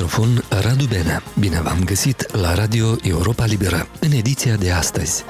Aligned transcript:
microfon 0.00 0.44
Radu 0.48 0.84
Benea. 0.84 1.22
Bine 1.38 1.60
v-am 1.60 1.84
găsit 1.84 2.36
la 2.36 2.54
Radio 2.54 2.96
Europa 3.02 3.44
Liberă, 3.44 3.88
în 3.98 4.12
ediția 4.12 4.56
de 4.56 4.70
astăzi. 4.70 5.24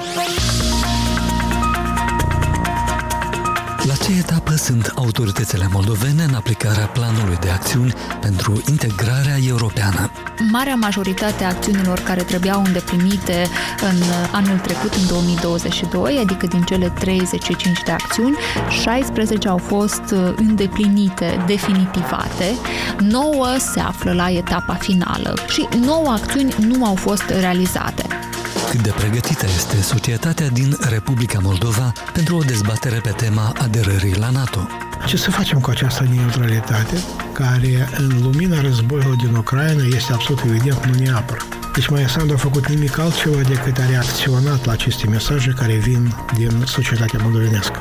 La 3.87 3.95
ce 3.95 4.13
etapă 4.19 4.55
sunt 4.55 4.93
autoritățile 4.97 5.69
moldovene 5.73 6.23
în 6.23 6.35
aplicarea 6.35 6.87
planului 6.87 7.37
de 7.41 7.51
acțiuni 7.51 7.95
pentru 8.21 8.63
integrarea 8.69 9.37
europeană? 9.49 10.11
Marea 10.51 10.75
majoritate 10.75 11.45
a 11.45 11.49
acțiunilor 11.49 11.99
care 11.99 12.23
trebuiau 12.23 12.63
îndeplinite 12.65 13.47
în 13.91 14.03
anul 14.33 14.59
trecut, 14.59 14.95
în 14.95 15.07
2022, 15.09 16.19
adică 16.19 16.47
din 16.47 16.63
cele 16.63 16.89
35 16.89 17.83
de 17.83 17.91
acțiuni, 17.91 18.37
16 18.83 19.49
au 19.49 19.59
fost 19.59 20.15
îndeplinite, 20.37 21.45
definitivate, 21.47 22.55
9 22.99 23.47
se 23.73 23.81
află 23.81 24.13
la 24.13 24.31
etapa 24.31 24.75
finală 24.75 25.35
și 25.49 25.69
9 25.85 26.09
acțiuni 26.09 26.55
nu 26.59 26.85
au 26.85 26.95
fost 26.95 27.25
realizate. 27.29 28.30
Cât 28.71 28.83
de 28.83 28.95
pregătită 28.97 29.47
este 29.57 29.83
societatea 29.83 30.49
din 30.49 30.77
Republica 30.81 31.39
Moldova 31.43 31.93
pentru 32.13 32.37
o 32.37 32.43
dezbatere 32.43 32.99
pe 33.03 33.11
tema 33.17 33.53
aderării 33.59 34.17
la 34.17 34.31
NATO? 34.31 34.69
Ce 35.07 35.17
să 35.17 35.31
facem 35.31 35.61
cu 35.61 35.71
această 35.71 36.07
neutralitate, 36.15 36.97
care 37.33 37.89
în 37.97 38.23
lumina 38.23 38.61
războiului 38.61 39.17
din 39.17 39.35
Ucraina 39.35 39.83
este 39.85 40.13
absolut 40.13 40.43
evident 40.45 40.87
nu 40.87 40.99
ne 40.99 41.11
apără? 41.11 41.41
Deci 41.75 41.89
mai 41.89 42.09
Sandu 42.09 42.33
a 42.33 42.37
făcut 42.37 42.69
nimic 42.69 42.99
altceva 42.99 43.41
decât 43.41 43.79
a 43.79 43.87
reacționat 43.87 44.65
la 44.65 44.73
aceste 44.73 45.07
mesaje 45.07 45.55
care 45.57 45.75
vin 45.75 46.15
din 46.35 46.63
societatea 46.67 47.19
moldovenească. 47.23 47.79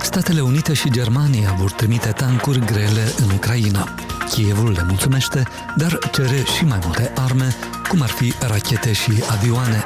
Statele 0.00 0.40
Unite 0.40 0.72
și 0.72 0.90
Germania 0.90 1.54
vor 1.58 1.70
trimite 1.70 2.08
tancuri 2.08 2.64
grele 2.64 3.12
în 3.16 3.30
Ucraina. 3.34 3.94
Kievul 4.30 4.70
le 4.70 4.84
mulțumește, 4.88 5.42
dar 5.76 5.98
cere 6.12 6.42
și 6.56 6.64
mai 6.64 6.78
multe 6.84 7.12
arme, 7.14 7.54
cum 7.88 8.02
ar 8.02 8.08
fi 8.08 8.34
rachete 8.40 8.92
și 8.92 9.12
avioane. 9.30 9.84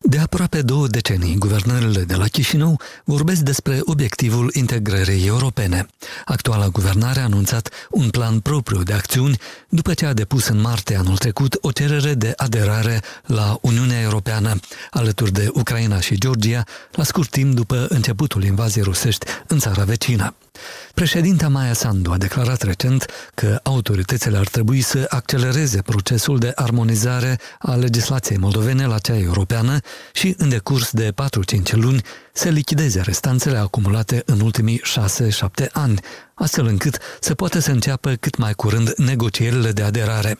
De 0.00 0.18
aproape 0.18 0.62
două 0.62 0.86
decenii, 0.86 1.36
guvernările 1.38 2.02
de 2.02 2.14
la 2.14 2.26
Chișinău 2.26 2.80
vorbesc 3.04 3.40
despre 3.40 3.80
obiectivul 3.84 4.50
integrării 4.54 5.26
europene. 5.26 5.86
Actuala 6.24 6.68
guvernare 6.68 7.20
a 7.20 7.24
anunțat 7.24 7.68
un 7.90 8.10
plan 8.10 8.40
propriu 8.40 8.82
de 8.82 8.92
acțiuni 8.92 9.38
după 9.68 9.94
ce 9.94 10.06
a 10.06 10.12
depus 10.12 10.46
în 10.46 10.60
martie 10.60 10.96
anul 10.96 11.16
trecut 11.16 11.58
o 11.60 11.70
cerere 11.70 12.14
de 12.14 12.32
aderare 12.36 13.00
la 13.26 13.58
Uniunea 13.60 14.00
Europeană, 14.00 14.58
alături 14.90 15.32
de 15.32 15.48
Ucraina 15.52 16.00
și 16.00 16.18
Georgia, 16.18 16.64
la 16.92 17.04
scurt 17.04 17.30
timp 17.30 17.54
după 17.54 17.86
începutul 17.88 18.44
invaziei 18.44 18.84
rusești 18.84 19.26
în 19.46 19.58
țara 19.58 19.84
vecină. 19.84 20.34
Președinta 20.94 21.48
Maia 21.48 21.72
Sandu 21.72 22.10
a 22.10 22.16
declarat 22.16 22.62
recent 22.62 23.06
că 23.34 23.60
autoritățile 23.62 24.36
ar 24.38 24.48
trebui 24.48 24.80
să 24.80 25.06
accelereze 25.08 25.82
procesul 25.82 26.38
de 26.38 26.52
armonizare 26.54 27.38
a 27.58 27.74
legislației 27.74 28.38
moldovene 28.38 28.86
la 28.86 28.98
cea 28.98 29.18
europeană 29.18 29.78
și, 30.12 30.34
în 30.38 30.48
decurs 30.48 30.90
de 30.90 31.12
4-5 31.12 31.72
luni, 31.72 32.02
să 32.38 32.48
lichideze 32.48 33.00
restanțele 33.00 33.58
acumulate 33.58 34.22
în 34.26 34.40
ultimii 34.40 34.82
6-7 35.64 35.72
ani, 35.72 36.00
astfel 36.34 36.66
încât 36.66 36.98
să 37.20 37.34
poată 37.34 37.58
să 37.58 37.70
înceapă 37.70 38.14
cât 38.14 38.36
mai 38.36 38.54
curând 38.54 38.94
negocierile 38.96 39.72
de 39.72 39.82
aderare. 39.82 40.38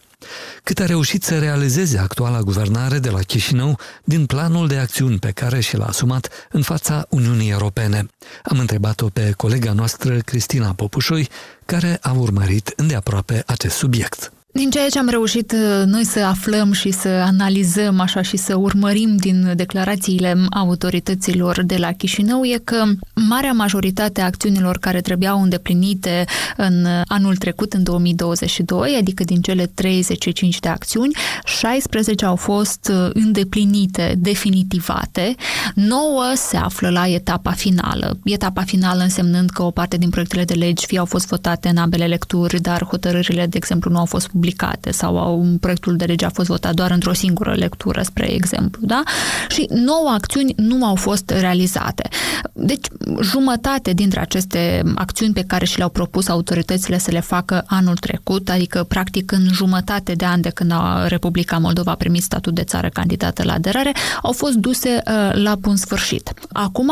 Cât 0.63 0.79
a 0.79 0.85
reușit 0.85 1.23
să 1.23 1.39
realizeze 1.39 1.99
actuala 1.99 2.41
guvernare 2.41 2.99
de 2.99 3.11
la 3.11 3.19
Chișinău 3.19 3.79
din 4.05 4.27
planul 4.27 4.69
de 4.69 4.77
acțiuni 4.77 5.19
pe 5.19 5.31
care 5.31 5.61
și 5.61 5.77
l-a 5.77 5.87
asumat 5.87 6.29
în 6.51 6.63
fața 6.63 7.07
Uniunii 7.09 7.51
Europene. 7.51 8.07
Am 8.43 8.59
întrebat-o 8.59 9.07
pe 9.07 9.33
colega 9.37 9.73
noastră 9.73 10.19
Cristina 10.19 10.73
Popușoi, 10.73 11.29
care 11.67 11.99
a 12.01 12.13
urmărit 12.13 12.73
îndeaproape 12.77 13.43
acest 13.47 13.77
subiect. 13.77 14.33
Din 14.59 14.71
ceea 14.71 14.89
ce 14.89 14.99
am 14.99 15.09
reușit 15.09 15.53
uh, 15.53 15.85
noi 15.87 16.05
să 16.05 16.21
aflăm 16.21 16.73
și 16.73 16.91
să 16.91 17.09
analizăm 17.09 18.01
așa 18.01 18.23
și 18.23 18.37
să 18.37 18.57
urmărim 18.57 19.17
din 19.17 19.53
declarațiile 19.57 20.37
autorităților 20.51 21.63
de 21.65 21.77
la 21.77 21.93
Chișinău 21.93 22.45
e 22.45 22.61
că 22.65 22.85
marea 23.29 23.53
majoritate 23.53 24.21
a 24.21 24.25
acțiunilor 24.25 24.79
care 24.79 25.01
trebuiau 25.01 25.43
îndeplinite 25.43 26.25
în 26.57 26.87
anul 27.07 27.37
trecut, 27.37 27.73
în 27.73 27.83
2022, 27.83 28.97
adică 28.99 29.25
din 29.25 29.41
cele 29.41 29.67
35 29.67 30.59
de 30.59 30.69
acțiuni, 30.69 31.15
16 31.45 32.25
au 32.25 32.37
fost 32.37 32.93
uh, 32.93 33.11
îndeplinite, 33.13 34.15
definitivate, 34.19 35.35
9 35.75 35.99
se 36.35 36.57
află 36.57 36.89
la 36.91 37.09
etapa 37.09 37.51
finală. 37.51 38.19
Etapa 38.25 38.63
finală 38.63 39.03
însemnând 39.03 39.51
că 39.51 39.63
o 39.63 39.71
parte 39.71 39.97
din 39.97 40.11
proiectele 40.11 40.45
de 40.45 40.55
legi 40.55 40.87
fie 40.87 40.99
au 40.99 41.05
fost 41.05 41.27
votate 41.27 41.69
în 41.69 41.77
ambele 41.77 42.07
lecturi, 42.07 42.61
dar 42.61 42.85
hotărârile, 42.85 43.47
de 43.47 43.57
exemplu, 43.57 43.91
nu 43.91 43.99
au 43.99 44.05
fost 44.05 44.27
publicate 44.27 44.47
sau 44.91 45.19
au, 45.19 45.41
un 45.41 45.59
proiectul 45.59 45.97
de 45.97 46.05
lege 46.05 46.25
a 46.25 46.31
fost 46.31 46.49
votat 46.49 46.75
doar 46.75 46.91
într-o 46.91 47.13
singură 47.13 47.55
lectură, 47.55 48.03
spre 48.03 48.33
exemplu, 48.33 48.87
da? 48.87 49.03
Și 49.49 49.67
nouă 49.71 50.11
acțiuni 50.15 50.53
nu 50.57 50.85
au 50.85 50.95
fost 50.95 51.31
realizate. 51.31 52.09
Deci, 52.53 52.87
jumătate 53.23 53.93
dintre 53.93 54.21
aceste 54.21 54.83
acțiuni 54.95 55.33
pe 55.33 55.45
care 55.47 55.65
și 55.65 55.77
le-au 55.77 55.89
propus 55.89 56.29
autoritățile 56.29 56.99
să 56.99 57.11
le 57.11 57.21
facă 57.21 57.65
anul 57.67 57.97
trecut, 57.97 58.49
adică 58.49 58.85
practic 58.89 59.33
în 59.33 59.47
jumătate 59.53 60.13
de 60.13 60.25
an 60.25 60.41
de 60.41 60.49
când 60.49 60.73
a 60.73 61.07
Republica 61.07 61.59
Moldova 61.59 61.91
a 61.91 61.95
primit 61.95 62.23
statut 62.23 62.55
de 62.55 62.63
țară 62.63 62.89
candidată 62.89 63.43
la 63.45 63.53
aderare, 63.53 63.93
au 64.23 64.33
fost 64.33 64.55
duse 64.55 65.03
uh, 65.07 65.43
la 65.43 65.55
bun 65.55 65.77
sfârșit. 65.77 66.33
Acum, 66.53 66.91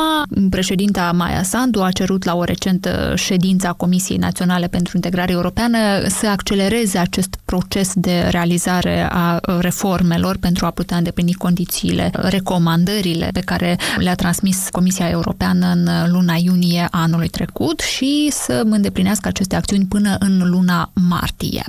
președinta 0.50 1.12
Maia 1.14 1.42
Sandu 1.42 1.82
a 1.82 1.90
cerut 1.90 2.24
la 2.24 2.34
o 2.34 2.44
recentă 2.44 3.12
ședință 3.16 3.66
a 3.66 3.72
Comisiei 3.72 4.18
Naționale 4.18 4.66
pentru 4.66 4.92
Integrare 4.94 5.32
Europeană 5.32 5.78
să 6.08 6.26
accelereze 6.26 6.98
acest 6.98 7.38
proces 7.46 7.92
de 7.94 8.20
realizare 8.30 9.08
a 9.10 9.40
reformelor 9.60 10.36
pentru 10.36 10.66
a 10.66 10.70
putea 10.70 10.96
îndeplini 10.96 11.32
condițiile, 11.32 12.10
recomandările 12.12 13.28
pe 13.32 13.40
care 13.40 13.78
le-a 13.96 14.14
transmis 14.14 14.68
Comisia 14.70 15.08
Europeană 15.08 15.66
în 15.66 15.88
luna 16.10 16.34
iunie 16.34 16.88
anului 16.90 17.28
trecut 17.28 17.80
și 17.80 18.28
să 18.32 18.62
îndeplinească 18.64 19.28
aceste 19.28 19.56
acțiuni 19.56 19.86
până 19.86 20.16
în 20.18 20.50
luna 20.50 20.90
martie. 21.08 21.64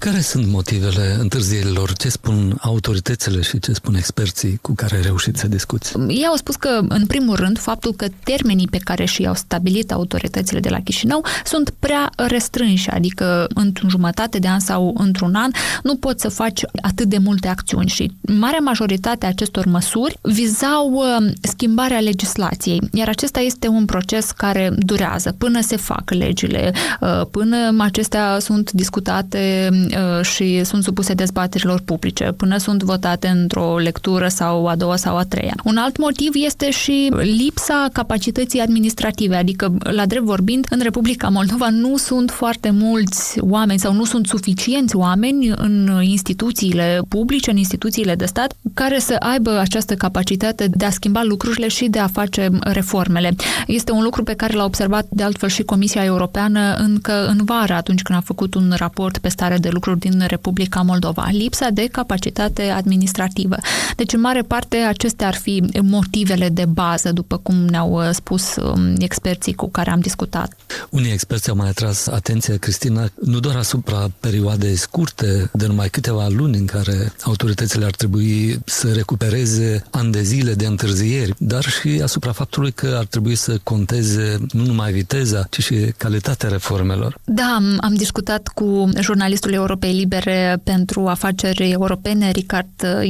Care 0.00 0.20
sunt 0.20 0.46
motivele 0.46 1.16
întârzierilor? 1.18 1.92
Ce 1.92 2.08
spun 2.08 2.56
autoritățile 2.60 3.40
și 3.40 3.58
ce 3.58 3.72
spun 3.72 3.94
experții 3.94 4.58
cu 4.62 4.72
care 4.74 5.00
reușiți 5.00 5.40
să 5.40 5.48
discuți? 5.48 5.92
Ei 6.08 6.26
au 6.26 6.36
spus 6.36 6.56
că, 6.56 6.80
în 6.88 7.06
primul 7.06 7.36
rând, 7.36 7.58
faptul 7.58 7.92
că 7.92 8.06
termenii 8.24 8.68
pe 8.70 8.78
care 8.78 9.04
și-au 9.04 9.34
stabilit 9.34 9.92
autoritățile 9.92 10.60
de 10.60 10.68
la 10.68 10.80
Chișinău 10.80 11.24
sunt 11.44 11.74
prea 11.78 12.10
restrânși, 12.16 12.90
adică 12.90 13.46
într-un 13.54 13.88
jumătate 13.88 14.38
de 14.38 14.48
an 14.48 14.58
sau 14.60 14.94
într-un 14.98 15.34
an 15.34 15.50
nu 15.82 15.96
poți 15.96 16.22
să 16.22 16.28
faci 16.28 16.60
atât 16.82 17.06
de 17.08 17.18
multe 17.18 17.48
acțiuni 17.48 17.88
și 17.88 18.12
marea 18.20 18.60
majoritate 18.60 19.26
a 19.26 19.28
acestor 19.28 19.64
măsuri 19.64 20.18
vizau 20.22 20.92
uh, 20.92 21.32
schimbarea 21.42 22.00
legislației, 22.00 22.80
iar 22.92 23.08
acesta 23.08 23.40
este 23.40 23.68
un 23.68 23.84
proces 23.84 24.30
care 24.30 24.72
durează 24.78 25.34
până 25.38 25.60
se 25.60 25.76
fac 25.76 26.10
legile, 26.10 26.72
uh, 27.00 27.26
până 27.30 27.74
acestea 27.78 28.38
sunt 28.38 28.72
discutate 28.72 29.68
Uh, 29.89 29.89
și 30.22 30.64
sunt 30.64 30.82
supuse 30.82 31.14
dezbaterilor 31.14 31.80
publice, 31.84 32.24
până 32.36 32.56
sunt 32.56 32.82
votate 32.82 33.28
într-o 33.28 33.78
lectură 33.78 34.28
sau 34.28 34.66
a 34.66 34.76
doua 34.76 34.96
sau 34.96 35.16
a 35.16 35.22
treia. 35.22 35.54
Un 35.64 35.76
alt 35.76 35.98
motiv 35.98 36.32
este 36.34 36.70
și 36.70 37.12
lipsa 37.18 37.88
capacității 37.92 38.60
administrative, 38.60 39.36
adică, 39.36 39.74
la 39.78 40.06
drept 40.06 40.24
vorbind, 40.24 40.66
în 40.70 40.80
Republica 40.82 41.28
Moldova 41.28 41.68
nu 41.70 41.96
sunt 41.96 42.30
foarte 42.30 42.70
mulți 42.70 43.40
oameni 43.40 43.78
sau 43.78 43.92
nu 43.92 44.04
sunt 44.04 44.26
suficienți 44.26 44.96
oameni 44.96 45.52
în 45.56 46.00
instituțiile 46.02 47.00
publice, 47.08 47.50
în 47.50 47.56
instituțiile 47.56 48.14
de 48.14 48.24
stat, 48.24 48.52
care 48.74 48.98
să 48.98 49.16
aibă 49.18 49.58
această 49.58 49.94
capacitate 49.94 50.68
de 50.70 50.84
a 50.84 50.90
schimba 50.90 51.22
lucrurile 51.22 51.68
și 51.68 51.88
de 51.88 51.98
a 51.98 52.06
face 52.06 52.48
reformele. 52.60 53.34
Este 53.66 53.92
un 53.92 54.02
lucru 54.02 54.22
pe 54.22 54.34
care 54.34 54.52
l-a 54.52 54.64
observat 54.64 55.06
de 55.10 55.22
altfel 55.22 55.48
și 55.48 55.62
Comisia 55.62 56.04
Europeană 56.04 56.74
încă 56.78 57.26
în 57.26 57.44
vară, 57.44 57.72
atunci 57.74 58.02
când 58.02 58.18
a 58.18 58.22
făcut 58.24 58.54
un 58.54 58.72
raport 58.76 59.18
pe 59.18 59.28
stare 59.28 59.56
de 59.56 59.68
lucru 59.68 59.79
lucruri 59.80 60.10
din 60.10 60.24
Republica 60.26 60.80
Moldova, 60.80 61.28
lipsa 61.30 61.68
de 61.70 61.86
capacitate 61.92 62.62
administrativă. 62.62 63.56
Deci, 63.96 64.12
în 64.12 64.20
mare 64.20 64.42
parte, 64.42 64.76
acestea 64.76 65.26
ar 65.26 65.34
fi 65.34 65.62
motivele 65.82 66.48
de 66.48 66.64
bază, 66.64 67.12
după 67.12 67.36
cum 67.36 67.54
ne-au 67.54 67.92
uh, 67.92 68.08
spus 68.12 68.56
um, 68.56 68.94
experții 68.98 69.54
cu 69.54 69.70
care 69.70 69.90
am 69.90 70.00
discutat. 70.00 70.56
Unii 70.90 71.12
experți 71.12 71.48
au 71.50 71.56
mai 71.56 71.68
atras 71.68 72.06
atenția, 72.06 72.56
Cristina, 72.56 73.08
nu 73.24 73.40
doar 73.40 73.56
asupra 73.56 74.10
perioadei 74.20 74.76
scurte, 74.76 75.50
de 75.52 75.66
numai 75.66 75.88
câteva 75.88 76.26
luni 76.28 76.58
în 76.58 76.66
care 76.66 77.12
autoritățile 77.22 77.84
ar 77.84 77.90
trebui 77.90 78.60
să 78.64 78.92
recupereze 78.92 79.84
ani 79.90 80.12
de 80.12 80.22
zile 80.22 80.54
de 80.54 80.66
întârzieri, 80.66 81.34
dar 81.38 81.64
și 81.64 82.00
asupra 82.02 82.32
faptului 82.32 82.72
că 82.72 82.96
ar 82.98 83.04
trebui 83.04 83.34
să 83.34 83.58
conteze 83.62 84.38
nu 84.52 84.64
numai 84.64 84.92
viteza, 84.92 85.46
ci 85.50 85.62
și 85.62 85.74
calitatea 85.96 86.48
reformelor. 86.48 87.18
Da, 87.24 87.54
am, 87.56 87.78
am 87.80 87.94
discutat 87.94 88.48
cu 88.48 88.88
jurnalistul 89.00 89.52
european 89.52 89.68
Europei 89.70 89.98
Libere 89.98 90.60
pentru 90.64 91.06
Afaceri 91.06 91.70
Europene, 91.70 92.30
Ricard 92.30 92.66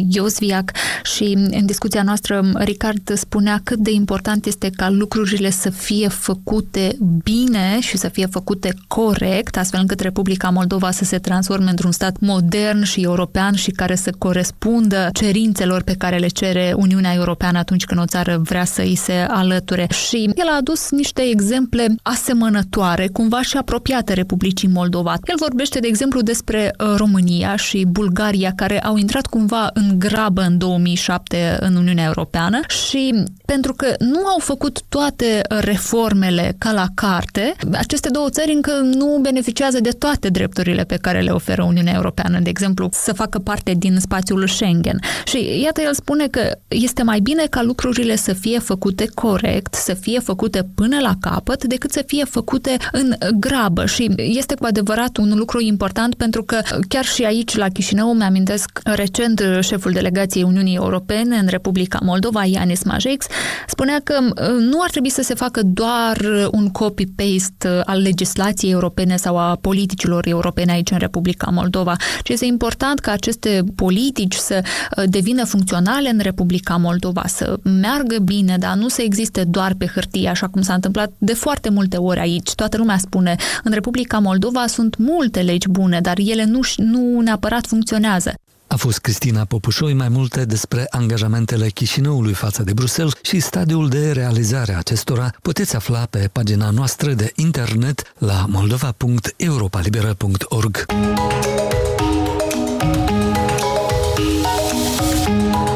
Iosviac, 0.09 0.71
și 1.03 1.37
în 1.51 1.67
discuția 1.67 2.03
noastră 2.03 2.51
Ricard 2.55 3.13
spunea 3.15 3.61
cât 3.65 3.79
de 3.79 3.91
important 3.91 4.47
este 4.47 4.71
ca 4.77 4.91
lucrurile 4.91 5.51
să 5.51 5.71
fie 5.71 6.09
făcute 6.09 6.97
bine 7.23 7.81
și 7.81 7.97
să 7.97 8.09
fie 8.09 8.27
făcute 8.27 8.75
corect, 8.89 9.57
astfel 9.57 9.81
încât 9.81 10.01
Republica 10.01 10.49
Moldova 10.49 10.91
să 10.91 11.05
se 11.05 11.19
transforme 11.19 11.71
într-un 11.71 11.93
stat 11.93 12.17
modern 12.21 12.83
și 12.83 13.01
european 13.01 13.55
și 13.55 13.71
care 13.71 13.95
să 13.95 14.13
corespundă 14.19 15.09
cerințelor 15.13 15.83
pe 15.83 15.95
care 15.99 16.17
le 16.17 16.29
cere 16.29 16.73
Uniunea 16.77 17.15
Europeană 17.15 17.59
atunci 17.59 17.85
când 17.85 18.01
o 18.01 18.07
țară 18.07 18.41
vrea 18.43 18.65
să 18.65 18.81
îi 18.81 18.97
se 18.97 19.13
alăture. 19.13 19.87
Și 20.09 20.31
el 20.35 20.47
a 20.49 20.57
adus 20.57 20.91
niște 20.91 21.23
exemple 21.23 21.95
asemănătoare, 22.03 23.09
cumva 23.13 23.43
și 23.43 23.57
apropiate 23.57 24.13
Republicii 24.13 24.69
Moldova. 24.69 25.15
El 25.25 25.35
vorbește, 25.39 25.79
de 25.79 25.87
exemplu, 25.87 26.21
despre 26.21 26.50
uh, 26.59 26.95
România 26.97 27.57
și 27.57 27.85
Bulgaria, 27.89 28.53
care 28.57 28.81
au 28.81 28.97
intrat 28.97 29.27
cumva 29.27 29.71
în 29.73 29.99
grabă 29.99 30.43
în 30.43 30.59
2007 30.59 31.57
în 31.61 31.77
Uniunea 31.77 32.05
Europeană 32.05 32.61
și 32.69 33.25
pentru 33.51 33.75
că 33.75 33.95
nu 33.99 34.27
au 34.27 34.39
făcut 34.39 34.81
toate 34.89 35.41
reformele 35.49 36.55
ca 36.59 36.73
la 36.73 36.87
carte, 36.95 37.55
aceste 37.73 38.09
două 38.09 38.31
țări 38.31 38.53
încă 38.53 38.73
nu 38.73 39.19
beneficiază 39.23 39.81
de 39.81 39.91
toate 39.91 40.29
drepturile 40.29 40.85
pe 40.85 40.97
care 40.97 41.21
le 41.21 41.31
oferă 41.31 41.63
Uniunea 41.63 41.93
Europeană, 41.95 42.39
de 42.41 42.49
exemplu, 42.49 42.89
să 42.93 43.13
facă 43.13 43.39
parte 43.39 43.75
din 43.79 43.97
spațiul 44.01 44.49
Schengen. 44.49 44.99
Și 45.25 45.61
iată, 45.63 45.81
el 45.81 45.95
spune 45.95 46.27
că 46.27 46.57
este 46.69 47.03
mai 47.03 47.21
bine 47.21 47.45
ca 47.51 47.63
lucrurile 47.63 48.17
să 48.17 48.33
fie 48.33 48.59
făcute 48.59 49.07
corect, 49.15 49.75
să 49.75 49.95
fie 49.95 50.19
făcute 50.19 50.69
până 50.75 50.99
la 51.01 51.15
capăt, 51.21 51.65
decât 51.65 51.93
să 51.93 52.03
fie 52.07 52.25
făcute 52.25 52.77
în 52.93 53.15
grabă. 53.39 53.87
Și 53.87 54.13
este 54.17 54.55
cu 54.55 54.65
adevărat 54.65 55.17
un 55.17 55.33
lucru 55.35 55.61
important 55.61 56.15
pentru 56.15 56.43
că 56.43 56.61
chiar 56.89 57.05
și 57.05 57.25
aici, 57.25 57.57
la 57.57 57.69
Chișinău, 57.69 58.15
mi-amintesc 58.15 58.81
recent 58.85 59.43
șeful 59.61 59.93
delegației 59.93 60.45
Uniunii 60.45 60.77
Europene 60.77 61.37
în 61.37 61.47
Republica 61.47 61.99
Moldova, 62.03 62.45
Ianis 62.45 62.83
Majex, 62.83 63.27
spunea 63.67 64.01
că 64.05 64.21
nu 64.59 64.83
ar 64.83 64.91
trebui 64.91 65.11
să 65.11 65.23
se 65.23 65.35
facă 65.35 65.61
doar 65.65 66.21
un 66.51 66.69
copy-paste 66.69 67.81
al 67.85 68.01
legislației 68.01 68.73
europene 68.73 69.17
sau 69.17 69.39
a 69.39 69.59
politicilor 69.61 70.27
europene 70.27 70.73
aici 70.73 70.91
în 70.91 70.99
Republica 70.99 71.51
Moldova, 71.51 71.97
ci 72.23 72.29
este 72.29 72.45
important 72.45 72.99
ca 72.99 73.13
aceste 73.13 73.65
politici 73.75 74.35
să 74.35 74.63
devină 75.07 75.45
funcționale 75.45 76.09
în 76.09 76.19
Republica 76.23 76.77
Moldova, 76.77 77.23
să 77.27 77.59
meargă 77.63 78.19
bine, 78.19 78.57
dar 78.59 78.75
nu 78.77 78.89
să 78.89 79.03
existe 79.03 79.45
doar 79.45 79.75
pe 79.79 79.87
hârtie, 79.87 80.29
așa 80.29 80.49
cum 80.49 80.63
s-a 80.63 80.75
întâmplat 80.75 81.13
de 81.19 81.35
foarte 81.35 81.71
multe 81.71 81.97
ori 81.97 82.21
aici. 82.21 82.55
Toată 82.55 82.77
lumea 82.77 82.99
spune, 82.99 83.37
în 83.65 83.73
Republica 83.73 84.19
Moldova 84.19 84.67
sunt 84.67 84.97
multe 84.99 85.41
legi 85.41 85.69
bune, 85.69 86.01
dar 86.01 86.19
ele 86.19 86.45
nu, 86.45 86.61
nu 86.77 87.21
neapărat 87.21 87.67
funcționează. 87.67 88.33
A 88.73 88.77
fost 88.77 88.99
Cristina 88.99 89.45
Popușoi 89.45 89.95
mai 89.95 90.09
multe 90.09 90.45
despre 90.45 90.87
angajamentele 90.91 91.69
Chișinăului 91.69 92.33
față 92.33 92.63
de 92.63 92.73
Bruxelles 92.73 93.13
și 93.23 93.41
stadiul 93.41 93.89
de 93.89 94.13
realizare 94.13 94.73
a 94.73 94.79
acestora 94.79 95.31
puteți 95.43 95.77
afla 95.77 96.07
pe 96.11 96.29
pagina 96.33 96.71
noastră 96.71 97.13
de 97.13 97.33
internet 97.35 98.13
la 98.19 98.45
moldova.europalibera.org. 98.49 100.87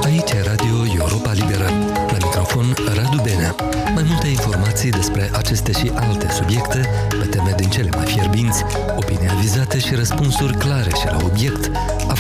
Aici 0.03 0.31
e 0.31 0.43
Radio 0.43 0.87
Europa 0.95 1.33
Liberă. 1.33 1.69
La 2.11 2.17
microfon 2.23 2.75
Radu 2.95 3.21
Benea. 3.23 3.55
Mai 3.95 4.05
multe 4.09 4.27
informații 4.27 4.91
despre 4.91 5.31
aceste 5.33 5.73
și 5.73 5.91
alte 5.95 6.33
subiecte, 6.33 6.89
pe 7.09 7.27
teme 7.31 7.55
din 7.57 7.69
cele 7.69 7.91
mai 7.97 8.07
fierbinți, 8.07 8.63
opinii 8.97 9.29
avizate 9.31 9.79
și 9.79 9.95
răspunsuri 9.95 10.57
clare 10.57 10.91
și 11.01 11.07
la 11.07 11.17
obiect, 11.25 11.71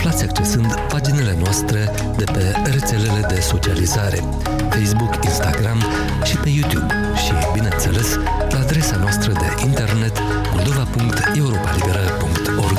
aflați 0.06 0.25
accesând 0.25 0.75
paginile 0.89 1.37
noastre 1.39 1.91
de 2.17 2.25
pe 2.25 2.53
rețelele 2.65 3.27
de 3.29 3.41
socializare, 3.41 4.25
Facebook, 4.71 5.25
Instagram 5.25 5.83
și 6.25 6.37
pe 6.37 6.49
YouTube 6.49 6.95
și, 7.17 7.33
bineînțeles, 7.53 8.15
la 8.51 8.59
adresa 8.59 8.97
noastră 8.97 9.33
de 9.33 9.55
internet 9.62 10.19
moldova.europalibera.org. 10.53 12.79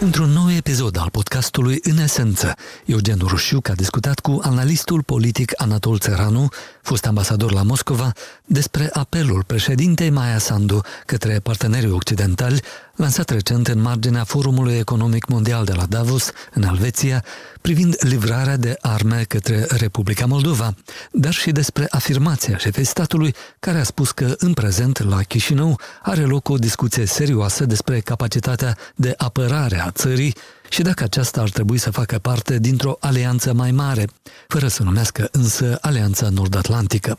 Într-un 0.00 0.30
nou 0.30 0.50
episod 0.50 0.98
al 0.98 1.08
podcastului 1.10 1.78
În 1.82 1.98
Esență, 1.98 2.54
Eugen 2.84 3.18
Rușiuc 3.26 3.68
a 3.68 3.72
discutat 3.72 4.20
cu 4.20 4.38
analistul 4.42 5.02
politic 5.02 5.52
Anatol 5.56 5.98
Țăranu, 5.98 6.48
fost 6.88 7.06
ambasador 7.06 7.52
la 7.52 7.62
Moscova, 7.62 8.12
despre 8.44 8.88
apelul 8.92 9.44
președintei 9.46 10.10
Maia 10.10 10.38
Sandu 10.38 10.80
către 11.06 11.38
partenerii 11.38 11.90
occidentali, 11.90 12.60
lansat 12.96 13.30
recent 13.30 13.68
în 13.68 13.80
marginea 13.80 14.24
Forumului 14.24 14.74
Economic 14.74 15.26
Mondial 15.26 15.64
de 15.64 15.72
la 15.72 15.86
Davos, 15.86 16.30
în 16.54 16.62
Elveția, 16.62 17.24
privind 17.60 17.96
livrarea 18.00 18.56
de 18.56 18.76
arme 18.80 19.24
către 19.28 19.66
Republica 19.68 20.26
Moldova, 20.26 20.74
dar 21.12 21.32
și 21.32 21.50
despre 21.50 21.86
afirmația 21.90 22.56
șefei 22.56 22.84
statului 22.84 23.34
care 23.58 23.78
a 23.78 23.84
spus 23.84 24.10
că 24.10 24.34
în 24.38 24.52
prezent 24.52 25.08
la 25.08 25.22
Chișinău 25.22 25.80
are 26.02 26.22
loc 26.22 26.48
o 26.48 26.56
discuție 26.56 27.06
serioasă 27.06 27.64
despre 27.64 28.00
capacitatea 28.00 28.76
de 28.94 29.14
apărare 29.16 29.80
a 29.80 29.90
țării 29.90 30.34
și 30.68 30.82
dacă 30.82 31.04
aceasta 31.04 31.40
ar 31.40 31.50
trebui 31.50 31.78
să 31.78 31.90
facă 31.90 32.18
parte 32.18 32.58
dintr-o 32.58 32.96
alianță 33.00 33.52
mai 33.52 33.70
mare, 33.70 34.04
fără 34.46 34.68
să 34.68 34.82
numească 34.82 35.28
însă 35.32 35.78
Alianța 35.80 36.28
Nord-Atlantică. 36.28 37.18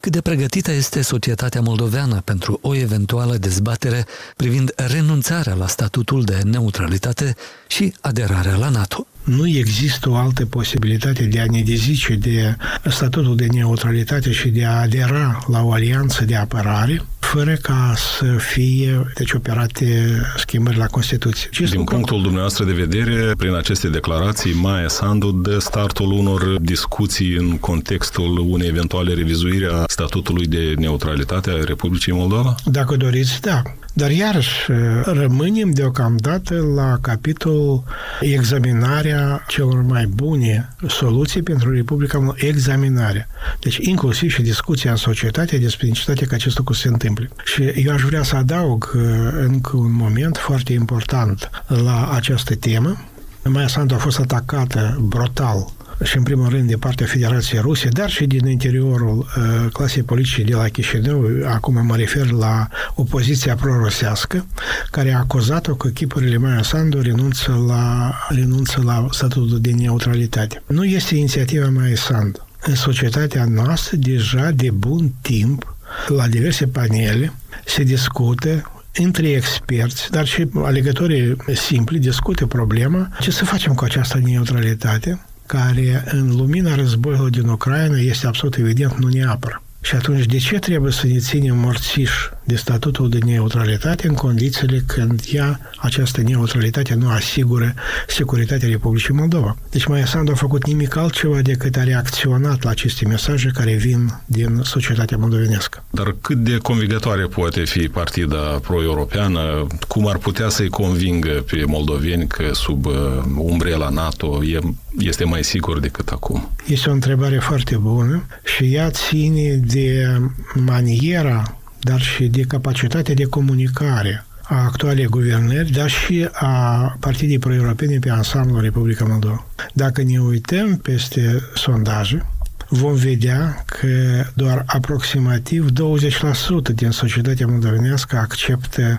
Cât 0.00 0.12
de 0.12 0.20
pregătită 0.20 0.70
este 0.70 1.02
societatea 1.02 1.60
moldoveană 1.60 2.20
pentru 2.24 2.58
o 2.62 2.74
eventuală 2.74 3.36
dezbatere 3.36 4.06
privind 4.36 4.72
renunțarea 4.76 5.54
la 5.54 5.66
statutul 5.66 6.24
de 6.24 6.40
neutralitate 6.44 7.36
și 7.66 7.94
aderarea 8.00 8.56
la 8.56 8.68
NATO? 8.68 9.06
Nu 9.24 9.48
există 9.48 10.10
o 10.10 10.14
altă 10.14 10.46
posibilitate 10.46 11.24
de 11.24 11.40
a 11.40 11.44
ne 11.50 11.62
dezice 11.62 12.14
de 12.14 12.56
statutul 12.88 13.36
de 13.36 13.46
neutralitate 13.52 14.32
și 14.32 14.48
de 14.48 14.64
a 14.64 14.80
adera 14.80 15.44
la 15.46 15.62
o 15.62 15.72
alianță 15.72 16.24
de 16.24 16.36
apărare 16.36 17.02
fără 17.34 17.54
ca 17.54 17.94
să 17.96 18.24
fie 18.38 19.10
deci, 19.14 19.32
operate 19.32 20.20
schimbări 20.36 20.76
la 20.76 20.86
Constituție. 20.86 21.48
Ce 21.50 21.64
Din 21.64 21.84
punctul 21.84 22.22
dumneavoastră 22.22 22.64
de 22.64 22.72
vedere, 22.72 23.32
prin 23.36 23.54
aceste 23.54 23.88
declarații, 23.88 24.52
Maia 24.52 24.88
Sandu 24.88 25.30
dă 25.30 25.58
startul 25.58 26.12
unor 26.12 26.58
discuții 26.60 27.36
în 27.36 27.58
contextul 27.58 28.44
unei 28.48 28.68
eventuale 28.68 29.14
revizuiri 29.14 29.66
a 29.66 29.84
statutului 29.86 30.46
de 30.46 30.74
neutralitate 30.76 31.50
a 31.50 31.64
Republicii 31.64 32.12
Moldova? 32.12 32.54
Dacă 32.64 32.96
doriți, 32.96 33.40
da. 33.40 33.62
Dar 33.96 34.10
iarăși 34.10 34.70
rămânem 35.02 35.70
deocamdată 35.70 36.54
la 36.74 36.98
capitolul 37.00 37.84
examinarea 38.20 39.44
celor 39.48 39.82
mai 39.82 40.06
bune 40.06 40.74
soluții 40.88 41.42
pentru 41.42 41.74
Republica 41.74 42.18
Moldova. 42.18 42.46
Examinarea. 42.46 43.28
Deci 43.60 43.76
inclusiv 43.76 44.30
și 44.30 44.42
discuția 44.42 44.90
în 44.90 44.96
societate 44.96 45.58
despre 45.58 45.86
necesitatea 45.86 46.26
ca 46.26 46.34
acest 46.34 46.56
lucru 46.58 46.74
se 46.74 46.88
întâmple. 46.88 47.28
Și 47.44 47.62
eu 47.62 47.92
aș 47.92 48.02
vrea 48.02 48.22
să 48.22 48.36
adaug 48.36 48.92
uh, 48.94 49.02
încă 49.40 49.76
un 49.76 49.92
moment 49.92 50.36
foarte 50.36 50.72
important 50.72 51.50
la 51.66 52.10
această 52.12 52.54
temă. 52.54 53.04
Maia 53.44 53.68
Sandu 53.68 53.94
a 53.94 53.98
fost 53.98 54.18
atacată 54.18 54.98
brutal 55.02 55.72
și 56.02 56.16
în 56.16 56.22
primul 56.22 56.48
rând 56.48 56.68
de 56.68 56.76
partea 56.76 57.06
Federației 57.06 57.60
Ruse, 57.60 57.88
dar 57.88 58.10
și 58.10 58.26
din 58.26 58.46
interiorul 58.46 59.18
uh, 59.18 59.72
clasei 59.72 60.02
politice 60.02 60.42
de 60.42 60.54
la 60.54 60.68
Chișinău, 60.68 61.24
acum 61.46 61.86
mă 61.86 61.96
refer 61.96 62.30
la 62.30 62.68
opoziția 62.94 63.54
pro-rusească, 63.54 64.46
care 64.90 65.12
a 65.12 65.18
acuzat-o 65.18 65.74
că 65.74 65.88
chipurile 65.88 66.36
Maia 66.36 66.62
Sandu 66.62 67.00
renunță 67.00 67.64
la, 67.66 68.14
renunță 68.28 68.82
la 68.84 69.06
statutul 69.10 69.60
de 69.60 69.70
neutralitate. 69.70 70.62
Nu 70.66 70.84
este 70.84 71.16
inițiativa 71.16 71.68
Maia 71.68 71.96
Sandu. 71.96 72.46
În 72.66 72.74
societatea 72.74 73.44
noastră, 73.44 73.96
deja 73.96 74.50
de 74.50 74.70
bun 74.70 75.12
timp, 75.20 75.76
la 76.08 76.26
diverse 76.26 76.66
panele, 76.66 77.32
se 77.64 77.82
discută 77.82 78.70
între 78.94 79.28
experți, 79.28 80.10
dar 80.10 80.26
și 80.26 80.48
alegătorii 80.54 81.36
simpli 81.54 81.98
discută 81.98 82.46
problema 82.46 83.08
ce 83.20 83.30
să 83.30 83.44
facem 83.44 83.74
cu 83.74 83.84
această 83.84 84.20
neutralitate 84.24 85.20
care 85.46 86.04
în 86.06 86.36
lumina 86.36 86.74
războiului 86.74 87.30
din 87.30 87.48
Ucraina 87.48 87.98
este 87.98 88.26
absolut 88.26 88.56
evident 88.56 88.98
nu 88.98 89.08
ne 89.08 89.24
apără. 89.24 89.62
Și 89.80 89.94
atunci, 89.94 90.26
de 90.26 90.38
ce 90.38 90.58
trebuie 90.58 90.92
să 90.92 91.06
ne 91.06 91.18
ținem 91.18 91.56
morțiși 91.56 92.30
de 92.44 92.56
statutul 92.56 93.08
de 93.08 93.18
neutralitate 93.24 94.08
în 94.08 94.14
condițiile 94.14 94.82
când 94.86 95.22
ea, 95.32 95.60
această 95.76 96.20
neutralitate, 96.20 96.94
nu 96.94 97.08
asigură 97.08 97.74
securitatea 98.06 98.68
Republicii 98.68 99.14
Moldova? 99.14 99.56
Deci 99.70 99.86
Maia 99.86 100.06
Sandu 100.06 100.30
a 100.30 100.34
făcut 100.34 100.66
nimic 100.66 100.96
altceva 100.96 101.40
decât 101.40 101.76
a 101.76 101.82
reacționat 101.82 102.62
la 102.62 102.70
aceste 102.70 103.06
mesaje 103.06 103.50
care 103.54 103.74
vin 103.74 104.20
din 104.26 104.60
societatea 104.62 105.16
moldovenească. 105.16 105.84
Dar 105.90 106.16
cât 106.20 106.36
de 106.36 106.56
convingătoare 106.56 107.22
poate 107.22 107.64
fi 107.64 107.88
partida 107.88 108.36
pro-europeană? 108.36 109.66
Cum 109.88 110.06
ar 110.06 110.16
putea 110.16 110.48
să-i 110.48 110.68
convingă 110.68 111.44
pe 111.50 111.64
moldoveni 111.66 112.26
că 112.26 112.50
sub 112.52 112.86
uh, 112.86 112.92
umbrela 113.36 113.88
NATO 113.88 114.44
e, 114.44 114.58
este 114.98 115.24
mai 115.24 115.44
sigur 115.44 115.80
decât 115.80 116.08
acum? 116.08 116.50
Este 116.66 116.90
o 116.90 116.92
întrebare 116.92 117.38
foarte 117.38 117.76
bună 117.76 118.26
și 118.44 118.74
ea 118.74 118.90
ține 118.90 119.54
de 119.54 120.20
maniera 120.54 121.58
dar 121.84 122.00
și 122.00 122.24
de 122.26 122.40
capacitatea 122.40 123.14
de 123.14 123.24
comunicare 123.24 124.24
a 124.42 124.64
actualei 124.64 125.06
guvernări, 125.06 125.70
dar 125.70 125.90
și 125.90 126.28
a 126.32 126.96
partidei 127.00 127.38
pro-europene 127.38 127.98
pe 127.98 128.10
ansamblu 128.10 128.60
Republica 128.60 129.04
Moldova. 129.04 129.46
Dacă 129.72 130.02
ne 130.02 130.18
uităm 130.18 130.76
peste 130.76 131.42
sondaje, 131.54 132.26
vom 132.68 132.94
vedea 132.94 133.64
că 133.66 134.24
doar 134.34 134.62
aproximativ 134.66 135.66
20% 135.70 136.74
din 136.74 136.90
societatea 136.90 137.46
moldovenească 137.46 138.16
acceptă 138.16 138.98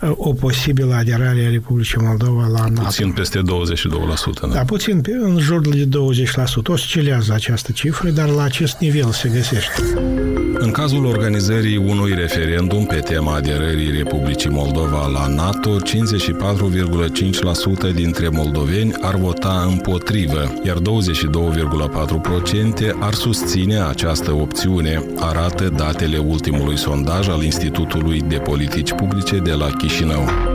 uh, 0.00 0.10
o 0.16 0.32
posibilă 0.32 0.94
aderare 0.94 1.44
a 1.46 1.50
Republicii 1.50 1.98
Moldova 2.00 2.46
la 2.46 2.68
NATO. 2.68 2.82
Puțin 2.82 3.12
peste 3.12 3.38
22%. 3.38 3.42
Da, 4.40 4.46
da 4.46 4.64
puțin, 4.64 5.02
în 5.20 5.38
jur 5.38 5.68
de 5.68 5.88
20%. 5.88 5.88
Oscilează 6.66 7.32
această 7.32 7.72
cifră, 7.72 8.10
dar 8.10 8.28
la 8.28 8.42
acest 8.42 8.78
nivel 8.78 9.10
se 9.10 9.28
găsește. 9.28 9.82
În 10.64 10.70
cazul 10.70 11.04
organizării 11.04 11.76
unui 11.76 12.14
referendum 12.14 12.84
pe 12.86 12.98
tema 12.98 13.34
aderării 13.34 13.90
Republicii 13.96 14.50
Moldova 14.50 15.06
la 15.06 15.26
NATO, 15.26 15.76
54,5% 17.90 17.94
dintre 17.94 18.28
moldoveni 18.28 18.94
ar 19.00 19.14
vota 19.16 19.66
împotrivă, 19.68 20.52
iar 20.62 20.76
22,4% 20.76 20.82
ar 23.00 23.14
susține 23.14 23.80
această 23.80 24.32
opțiune, 24.32 25.02
arată 25.16 25.68
datele 25.68 26.18
ultimului 26.18 26.78
sondaj 26.78 27.28
al 27.28 27.42
Institutului 27.42 28.20
de 28.20 28.36
Politici 28.36 28.92
Publice 28.92 29.38
de 29.38 29.52
la 29.52 29.70
Chișinău. 29.70 30.53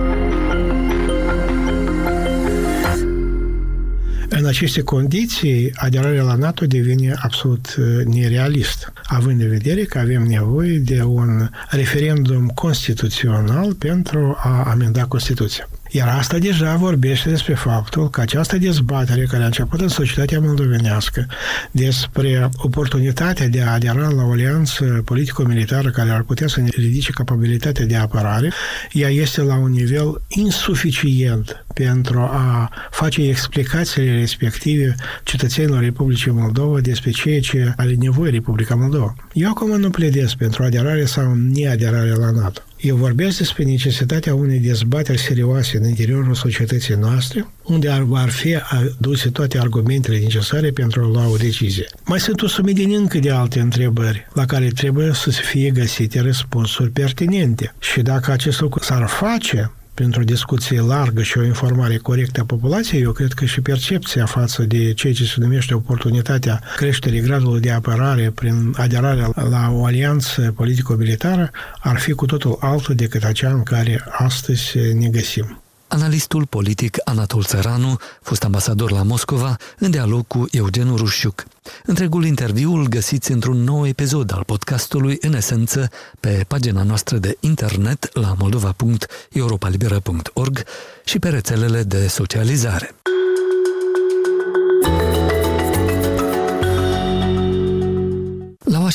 În 4.30 4.46
aceste 4.46 4.82
condiții, 4.82 5.72
aderarea 5.76 6.24
la 6.24 6.36
NATO 6.36 6.66
devine 6.66 7.14
absolut 7.22 7.76
uh, 7.80 8.06
nerealist, 8.06 8.92
având 9.04 9.42
în 9.42 9.50
vedere 9.50 9.84
că 9.84 9.98
avem 9.98 10.24
nevoie 10.24 10.78
de 10.78 11.04
un 11.04 11.50
referendum 11.70 12.48
constituțional 12.48 13.74
pentru 13.74 14.38
a 14.40 14.64
amenda 14.64 15.06
Constituția. 15.06 15.70
Iar 15.92 16.08
asta 16.18 16.38
deja 16.38 16.76
vorbește 16.76 17.30
despre 17.30 17.54
faptul 17.54 18.10
că 18.10 18.22
această 18.22 18.58
dezbatere 18.58 19.24
care 19.24 19.44
a 19.44 19.46
început 19.46 19.82
în 19.82 19.88
societatea 19.88 20.40
moldovenească 20.40 21.26
despre 21.72 22.50
oportunitatea 22.58 23.48
de 23.48 23.62
a 23.62 23.72
adera 23.72 24.10
la 24.10 24.24
o 24.24 24.32
alianță 24.32 25.02
politico-militară 25.06 25.90
care 25.90 26.10
ar 26.10 26.22
putea 26.22 26.48
să 26.48 26.62
ne 26.62 26.70
ridice 26.72 27.12
capabilitatea 27.12 27.86
de 27.86 27.96
apărare, 27.96 28.52
ea 28.92 29.10
este 29.10 29.42
la 29.42 29.56
un 29.56 29.72
nivel 29.72 30.22
insuficient 30.28 31.66
pentru 31.74 32.20
a 32.20 32.72
face 32.92 33.22
explicațiile 33.22 34.20
respective 34.20 34.96
cetățenilor 35.24 35.80
Republicii 35.80 36.32
Moldova 36.32 36.80
despre 36.80 37.12
ceea 37.12 37.40
ce 37.40 37.74
are 37.78 37.96
nevoie 38.00 38.32
Republica 38.32 38.76
Moldova. 38.76 39.16
Eu 39.34 39.50
acum 39.50 39.80
nu 39.80 39.90
pledez 39.90 40.34
pentru 40.34 40.64
aderare 40.64 41.06
sau 41.06 41.34
neaderare 41.34 42.12
la 42.12 42.32
NATO. 42.32 42.62
Eu 42.82 42.96
vorbesc 42.96 43.38
despre 43.38 43.64
necesitatea 43.64 44.36
unei 44.36 44.60
dezbateri 44.60 45.20
serioase 45.20 45.78
în 45.78 45.88
interiorul 45.88 46.34
societății 46.34 46.96
noastre, 46.96 47.48
unde 47.64 47.90
ar, 47.90 48.08
ar 48.14 48.30
fi 48.30 48.56
aduse 48.56 49.30
toate 49.30 49.60
argumentele 49.60 50.20
necesare 50.20 50.72
pentru 50.72 51.02
a 51.02 51.08
lua 51.08 51.30
o 51.30 51.36
decizie. 51.36 51.86
Mai 52.06 52.20
sunt 52.20 52.42
o 52.42 52.48
sumedenie 52.48 52.98
încă 52.98 53.20
de 53.20 53.32
alte 53.32 53.60
întrebări, 53.60 54.28
la 54.34 54.46
care 54.46 54.68
trebuie 54.68 55.12
să 55.14 55.30
fie 55.30 55.70
găsite 55.70 56.20
răspunsuri 56.20 56.90
pertinente. 56.90 57.76
Și 57.80 58.02
dacă 58.02 58.32
acest 58.32 58.62
lucru 58.62 58.84
s-ar 58.84 59.08
face, 59.08 59.72
pentru 60.00 60.22
o 60.22 60.24
discuție 60.24 60.82
largă 60.82 61.22
și 61.22 61.38
o 61.38 61.44
informare 61.44 61.98
corectă 61.98 62.40
a 62.42 62.46
populației, 62.46 63.02
eu 63.02 63.12
cred 63.12 63.34
că 63.34 63.46
și 63.46 63.62
percepția 63.62 64.26
față 64.26 64.64
de 64.64 64.94
ceea 64.94 65.14
ce 65.14 65.26
se 65.26 65.36
numește 65.38 65.74
oportunitatea 65.74 66.62
creșterii 66.76 67.22
gradului 67.22 67.60
de 67.60 67.72
apărare 67.72 68.32
prin 68.36 68.74
aderarea 68.78 69.32
la 69.36 69.70
o 69.72 69.86
alianță 69.86 70.54
politico-militară 70.56 71.52
ar 71.80 72.00
fi 72.00 72.12
cu 72.12 72.26
totul 72.26 72.58
altă 72.60 72.94
decât 72.94 73.24
acea 73.24 73.50
în 73.50 73.64
care 73.64 74.06
astăzi 74.10 74.78
ne 74.94 75.08
găsim. 75.08 75.64
Analistul 75.92 76.46
politic 76.46 76.98
Anatol 77.04 77.44
Țăranu, 77.44 77.98
fost 78.22 78.44
ambasador 78.44 78.92
la 78.92 79.04
Moscova, 79.04 79.58
în 79.78 79.92
dialog 79.92 80.28
cu 80.28 80.46
Eugen 80.52 80.96
Rușiuc. 80.96 81.44
Întregul 81.86 82.26
interviu 82.26 82.74
îl 82.74 82.88
găsiți 82.88 83.32
într-un 83.32 83.64
nou 83.64 83.88
episod 83.88 84.34
al 84.34 84.44
podcastului, 84.46 85.18
în 85.22 85.34
esență, 85.34 85.90
pe 86.20 86.46
pagina 86.48 86.84
noastră 86.84 87.18
de 87.18 87.38
internet 87.40 88.10
la 88.14 88.36
moldova.europalibera.org 88.38 90.64
și 91.04 91.20
pe 91.20 91.30
rețelele 91.30 91.84
de 91.84 92.08
socializare. 92.08 92.96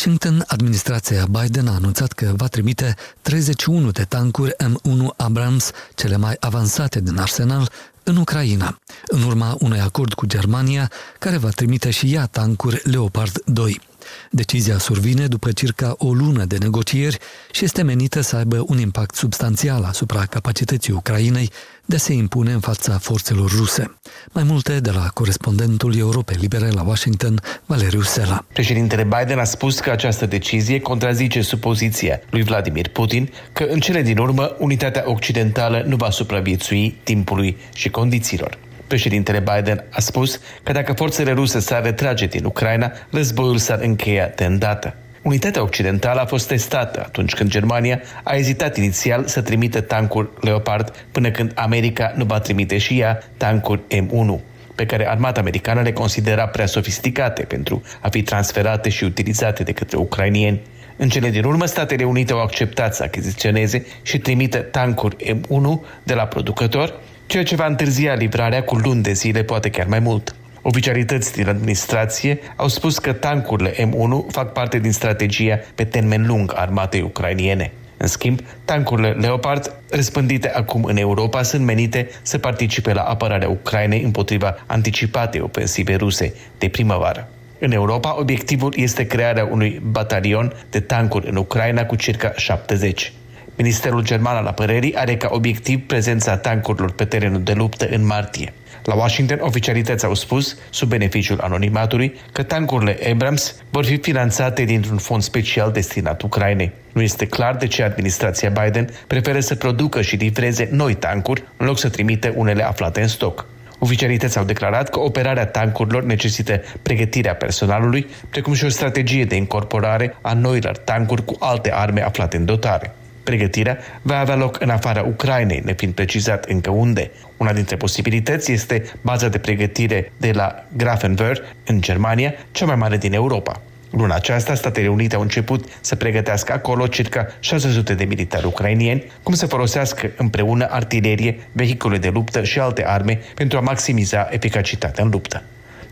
Washington, 0.05 0.45
administrația 0.47 1.27
Biden 1.31 1.67
a 1.67 1.75
anunțat 1.75 2.13
că 2.13 2.33
va 2.37 2.47
trimite 2.47 2.95
31 3.23 3.91
de 3.91 4.03
tancuri 4.03 4.55
M1 4.65 5.17
Abrams, 5.17 5.71
cele 5.95 6.17
mai 6.17 6.37
avansate 6.41 7.01
din 7.01 7.19
arsenal, 7.19 7.71
în 8.03 8.17
Ucraina, 8.17 8.79
în 9.07 9.23
urma 9.23 9.57
unui 9.61 9.81
acord 9.81 10.13
cu 10.13 10.27
Germania, 10.27 10.91
care 11.19 11.37
va 11.37 11.49
trimite 11.49 11.91
și 11.91 12.15
ea 12.15 12.27
tancuri 12.27 12.81
Leopard 12.91 13.43
2. 13.45 13.81
Decizia 14.31 14.79
survine 14.79 15.27
după 15.27 15.53
circa 15.53 15.95
o 15.99 16.13
lună 16.13 16.45
de 16.45 16.57
negocieri 16.59 17.19
și 17.51 17.65
este 17.65 17.83
menită 17.83 18.21
să 18.21 18.37
aibă 18.37 18.65
un 18.67 18.79
impact 18.79 19.15
substanțial 19.15 19.85
asupra 19.85 20.21
capacității 20.21 20.93
Ucrainei 20.93 21.51
de 21.87 21.97
a 21.97 21.99
se 21.99 22.13
impune 22.13 22.53
în 22.53 22.61
fața 22.61 22.99
forțelor 22.99 23.51
ruse. 23.51 23.95
Mai 24.33 24.43
multe 24.43 24.81
de 24.81 24.91
la 24.91 25.09
corespondentul 25.15 25.97
Europei 25.99 26.37
Libere 26.41 26.71
la 26.71 26.83
Washington, 26.83 27.41
Valeriu 27.67 28.03
Sela. 28.03 28.45
Președintele 28.53 29.03
Biden 29.03 29.39
a 29.39 29.45
spus 29.45 29.81
că 29.81 29.91
această 29.91 30.27
decizie 30.27 30.81
contrazice 30.81 31.43
supoziția 31.43 32.21
lui 32.31 32.43
Vladimir 32.43 32.89
Putin 32.89 33.33
că 33.53 33.65
în 33.65 33.81
cele 33.81 34.03
din 34.03 34.19
urmă 34.19 34.57
unitatea 34.59 35.03
occidentală 35.07 35.85
nu 35.87 35.97
va 35.97 36.11
supraviețui 36.11 36.95
timpului 37.03 37.57
și 37.75 37.89
condițiilor. 37.89 38.59
Președintele 38.87 39.39
Biden 39.55 39.85
a 39.91 40.01
spus 40.01 40.41
că 40.63 40.73
dacă 40.73 40.93
forțele 40.93 41.33
ruse 41.33 41.61
s-ar 41.61 41.83
retrage 41.83 42.27
din 42.27 42.45
Ucraina, 42.45 42.93
războiul 43.11 43.59
s-ar 43.59 43.79
încheia 43.81 44.33
de 44.37 44.45
îndată. 44.45 44.95
Unitatea 45.23 45.63
occidentală 45.63 46.21
a 46.21 46.27
fost 46.27 46.49
testată 46.49 47.01
atunci 47.01 47.35
când 47.35 47.51
Germania 47.51 48.01
a 48.23 48.35
ezitat 48.35 48.77
inițial 48.77 49.27
să 49.27 49.43
trimită 49.43 49.81
tancuri 49.81 50.29
Leopard 50.41 51.07
până 51.13 51.31
când 51.31 51.53
America 51.55 52.13
nu 52.17 52.25
va 52.25 52.41
trimite 52.41 52.79
și 52.79 52.99
ea 52.99 53.23
tancuri 53.37 53.81
M1 53.89 54.41
pe 54.75 54.87
care 54.87 55.09
armata 55.09 55.41
americană 55.41 55.81
le 55.81 55.93
considera 55.93 56.47
prea 56.47 56.67
sofisticate 56.67 57.43
pentru 57.43 57.83
a 58.01 58.09
fi 58.09 58.23
transferate 58.23 58.89
și 58.89 59.05
utilizate 59.05 59.63
de 59.63 59.73
către 59.73 59.97
ucrainieni. 59.97 60.61
În 60.97 61.09
cele 61.09 61.31
din 61.31 61.45
urmă, 61.45 61.65
Statele 61.65 62.05
Unite 62.05 62.33
au 62.33 62.41
acceptat 62.41 62.95
să 62.95 63.03
achiziționeze 63.03 63.87
și 64.03 64.19
trimită 64.19 64.59
tancuri 64.59 65.17
M1 65.17 65.81
de 66.03 66.15
la 66.15 66.27
producător, 66.27 67.01
ceea 67.27 67.43
ce 67.43 67.57
va 67.57 67.67
întârzia 67.67 68.15
livrarea 68.15 68.63
cu 68.63 68.77
luni 68.77 69.03
de 69.03 69.13
zile, 69.13 69.43
poate 69.43 69.71
chiar 69.71 69.87
mai 69.87 69.99
mult. 69.99 70.35
Oficialități 70.63 71.33
din 71.33 71.49
administrație 71.49 72.39
au 72.57 72.69
spus 72.69 72.99
că 72.99 73.13
tancurile 73.13 73.71
M1 73.71 74.31
fac 74.31 74.53
parte 74.53 74.79
din 74.79 74.93
strategia 74.93 75.59
pe 75.75 75.85
termen 75.85 76.27
lung 76.27 76.53
a 76.55 76.61
armatei 76.61 77.01
ucrainiene. 77.01 77.73
În 77.97 78.07
schimb, 78.07 78.41
tancurile 78.65 79.11
Leopard, 79.11 79.75
răspândite 79.91 80.51
acum 80.51 80.85
în 80.85 80.97
Europa, 80.97 81.43
sunt 81.43 81.65
menite 81.65 82.09
să 82.23 82.39
participe 82.39 82.93
la 82.93 83.03
apărarea 83.03 83.49
Ucrainei 83.49 84.03
împotriva 84.03 84.57
anticipatei 84.67 85.41
ofensive 85.41 85.95
ruse 85.95 86.35
de 86.59 86.69
primăvară. 86.69 87.29
În 87.59 87.73
Europa, 87.73 88.19
obiectivul 88.19 88.73
este 88.77 89.07
crearea 89.07 89.45
unui 89.45 89.81
batalion 89.91 90.53
de 90.71 90.81
tancuri 90.81 91.29
în 91.29 91.37
Ucraina 91.37 91.85
cu 91.85 91.97
circa 91.97 92.33
70. 92.37 93.13
Ministerul 93.57 94.03
German 94.03 94.37
al 94.37 94.47
Apărării 94.47 94.97
are 94.97 95.17
ca 95.17 95.29
obiectiv 95.31 95.87
prezența 95.87 96.37
tancurilor 96.37 96.93
pe 96.93 97.05
terenul 97.05 97.43
de 97.43 97.53
luptă 97.53 97.89
în 97.91 98.07
martie. 98.07 98.53
La 98.85 98.95
Washington, 98.95 99.39
oficialități 99.41 100.05
au 100.05 100.15
spus, 100.15 100.57
sub 100.71 100.89
beneficiul 100.89 101.41
anonimatului, 101.41 102.15
că 102.33 102.43
tancurile 102.43 102.99
Abrams 103.11 103.55
vor 103.71 103.85
fi 103.85 103.97
finanțate 103.97 104.63
dintr-un 104.63 104.99
fond 104.99 105.23
special 105.23 105.73
destinat 105.73 106.23
Ucrainei. 106.23 106.73
Nu 106.93 107.03
este 107.03 107.27
clar 107.27 107.57
de 107.57 107.67
ce 107.67 107.83
administrația 107.83 108.53
Biden 108.63 108.89
preferă 109.07 109.41
să 109.41 109.55
producă 109.55 110.03
și 110.03 110.17
livreze 110.17 110.69
noi 110.73 110.95
tancuri 110.95 111.45
în 111.57 111.67
loc 111.67 111.79
să 111.79 111.89
trimite 111.89 112.33
unele 112.37 112.67
aflate 112.67 113.01
în 113.01 113.09
stoc. 113.09 113.47
Oficialități 113.79 114.39
au 114.39 114.45
declarat 114.45 114.89
că 114.89 115.01
operarea 115.01 115.47
tancurilor 115.47 116.03
necesită 116.03 116.61
pregătirea 116.83 117.35
personalului, 117.35 118.07
precum 118.31 118.53
și 118.53 118.65
o 118.65 118.69
strategie 118.69 119.25
de 119.25 119.37
incorporare 119.37 120.17
a 120.21 120.33
noilor 120.33 120.77
tancuri 120.77 121.25
cu 121.25 121.37
alte 121.39 121.73
arme 121.73 122.03
aflate 122.03 122.37
în 122.37 122.45
dotare. 122.45 122.95
Pregătirea 123.25 123.79
va 124.03 124.19
avea 124.19 124.35
loc 124.35 124.61
în 124.61 124.71
afara 124.71 125.03
Ucrainei, 125.03 125.63
nefiind 125.65 125.95
precizat 125.95 126.45
încă 126.45 126.71
unde. 126.71 127.11
Una 127.37 127.53
dintre 127.53 127.77
posibilități 127.77 128.53
este 128.53 128.83
baza 129.01 129.29
de 129.29 129.39
pregătire 129.39 130.13
de 130.17 130.31
la 130.33 130.65
Grafenwöhr, 130.77 131.37
în 131.67 131.81
Germania, 131.81 132.35
cea 132.51 132.67
mai 132.67 132.77
mare 132.77 132.97
din 132.97 133.13
Europa. 133.13 133.61
Luna 133.91 134.15
aceasta, 134.15 134.55
Statele 134.55 134.89
Unite 134.89 135.15
au 135.15 135.21
început 135.21 135.65
să 135.81 135.97
pregătească 135.97 136.53
acolo 136.53 136.87
circa 136.87 137.27
600 137.41 137.95
de 137.95 138.05
militari 138.05 138.47
ucrainieni, 138.47 139.05
cum 139.23 139.35
să 139.35 139.47
folosească 139.47 140.11
împreună 140.17 140.67
artilerie, 140.71 141.39
vehicule 141.53 141.99
de 141.99 142.09
luptă 142.09 142.43
și 142.43 142.59
alte 142.59 142.87
arme 142.87 143.21
pentru 143.35 143.59
a 143.59 143.61
maximiza 143.61 144.29
eficacitatea 144.31 145.05
în 145.05 145.11
luptă. 145.11 145.43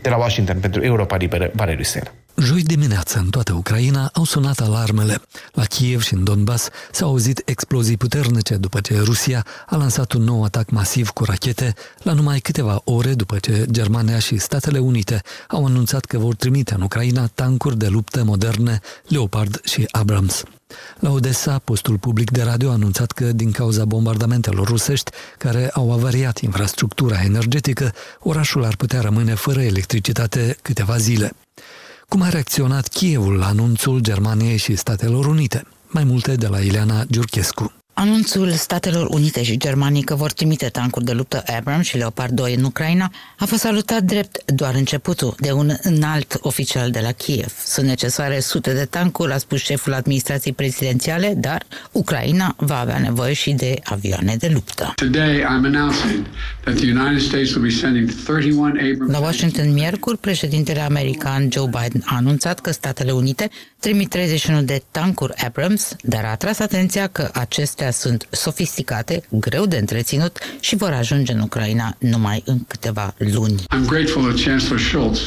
De 0.01 0.09
la 0.09 0.17
Washington 0.17 0.59
pentru 0.59 0.83
Europa 0.83 1.15
Liberă, 1.15 1.51
Valeriu 1.53 1.83
Sela. 1.83 2.11
Joi 2.37 2.63
dimineață, 2.63 3.19
în 3.19 3.29
toată 3.29 3.53
Ucraina, 3.53 4.09
au 4.13 4.23
sunat 4.23 4.59
alarmele. 4.59 5.21
La 5.51 5.63
Kiev 5.63 6.01
și 6.01 6.13
în 6.13 6.23
Donbass 6.23 6.69
s-au 6.91 7.09
auzit 7.09 7.41
explozii 7.45 7.97
puternice 7.97 8.55
după 8.55 8.79
ce 8.79 8.99
Rusia 8.99 9.45
a 9.65 9.75
lansat 9.75 10.11
un 10.11 10.23
nou 10.23 10.43
atac 10.43 10.69
masiv 10.69 11.09
cu 11.09 11.23
rachete 11.23 11.73
la 12.03 12.13
numai 12.13 12.39
câteva 12.39 12.81
ore 12.83 13.13
după 13.13 13.37
ce 13.37 13.65
Germania 13.71 14.19
și 14.19 14.37
Statele 14.37 14.79
Unite 14.79 15.21
au 15.47 15.65
anunțat 15.65 16.05
că 16.05 16.17
vor 16.17 16.35
trimite 16.35 16.73
în 16.73 16.81
Ucraina 16.81 17.27
tancuri 17.27 17.77
de 17.77 17.87
luptă 17.87 18.23
moderne, 18.23 18.79
Leopard 19.07 19.59
și 19.63 19.87
Abrams. 19.91 20.43
La 20.99 21.09
Odessa, 21.09 21.59
postul 21.63 21.97
public 21.97 22.31
de 22.31 22.43
radio 22.43 22.69
a 22.69 22.73
anunțat 22.73 23.11
că, 23.11 23.25
din 23.25 23.51
cauza 23.51 23.85
bombardamentelor 23.85 24.67
rusești, 24.67 25.11
care 25.37 25.69
au 25.69 25.91
avariat 25.91 26.39
infrastructura 26.39 27.21
energetică, 27.23 27.93
orașul 28.19 28.63
ar 28.63 28.75
putea 28.75 29.01
rămâne 29.01 29.33
fără 29.33 29.61
electricitate 29.61 30.57
câteva 30.61 30.97
zile. 30.97 31.31
Cum 32.07 32.21
a 32.21 32.29
reacționat 32.29 32.87
Kievul 32.87 33.33
la 33.37 33.47
anunțul 33.47 33.99
Germaniei 33.99 34.57
și 34.57 34.75
Statelor 34.75 35.25
Unite? 35.25 35.63
Mai 35.87 36.03
multe 36.03 36.35
de 36.35 36.47
la 36.47 36.59
Ileana 36.59 37.03
Giurchescu. 37.11 37.82
Anunțul 37.95 38.51
Statelor 38.51 39.07
Unite 39.09 39.43
și 39.43 39.57
Germanii 39.57 40.01
că 40.03 40.15
vor 40.15 40.31
trimite 40.31 40.67
tancuri 40.67 41.05
de 41.05 41.11
luptă 41.11 41.43
Abrams 41.57 41.85
și 41.85 41.97
Leopard 41.97 42.31
2 42.31 42.53
în 42.53 42.63
Ucraina 42.63 43.11
a 43.37 43.45
fost 43.45 43.61
salutat 43.61 44.03
drept 44.03 44.51
doar 44.51 44.75
începutul 44.75 45.35
de 45.39 45.51
un 45.51 45.71
înalt 45.81 46.37
oficial 46.41 46.91
de 46.91 46.99
la 46.99 47.11
Kiev. 47.11 47.53
Sunt 47.65 47.87
necesare 47.87 48.39
sute 48.39 48.73
de 48.73 48.85
tancuri, 48.85 49.31
a 49.31 49.37
spus 49.37 49.61
șeful 49.61 49.93
administrației 49.93 50.53
prezidențiale, 50.53 51.33
dar 51.37 51.65
Ucraina 51.91 52.55
va 52.57 52.79
avea 52.79 52.99
nevoie 52.99 53.33
și 53.33 53.51
de 53.51 53.79
avioane 53.83 54.35
de 54.39 54.49
luptă. 54.53 54.93
La 59.07 59.19
Washington 59.19 59.73
miercuri, 59.73 60.17
președintele 60.17 60.79
american 60.79 61.49
Joe 61.51 61.65
Biden 61.65 62.01
a 62.05 62.15
anunțat 62.15 62.59
că 62.59 62.71
Statele 62.71 63.11
Unite 63.11 63.49
trimit 63.79 64.09
31 64.09 64.61
de 64.61 64.83
tancuri 64.91 65.33
Abrams, 65.33 65.95
dar 66.01 66.23
a 66.23 66.29
atras 66.29 66.59
atenția 66.59 67.07
că 67.07 67.29
aceste 67.33 67.82
Acestea 67.83 68.09
sunt 68.11 68.27
sofisticate, 68.31 69.23
greu 69.29 69.65
de 69.65 69.77
întreținut 69.77 70.37
și 70.59 70.75
vor 70.75 70.91
ajunge 70.91 71.33
în 71.33 71.39
Ucraina 71.39 71.95
numai 71.99 72.43
în 72.45 72.63
câteva 72.67 73.13
luni. 73.17 73.61
I'm 73.61 73.85
grateful 73.85 74.31
to 74.31 74.41
Chancellor 74.43 74.79
Schultz 74.79 75.19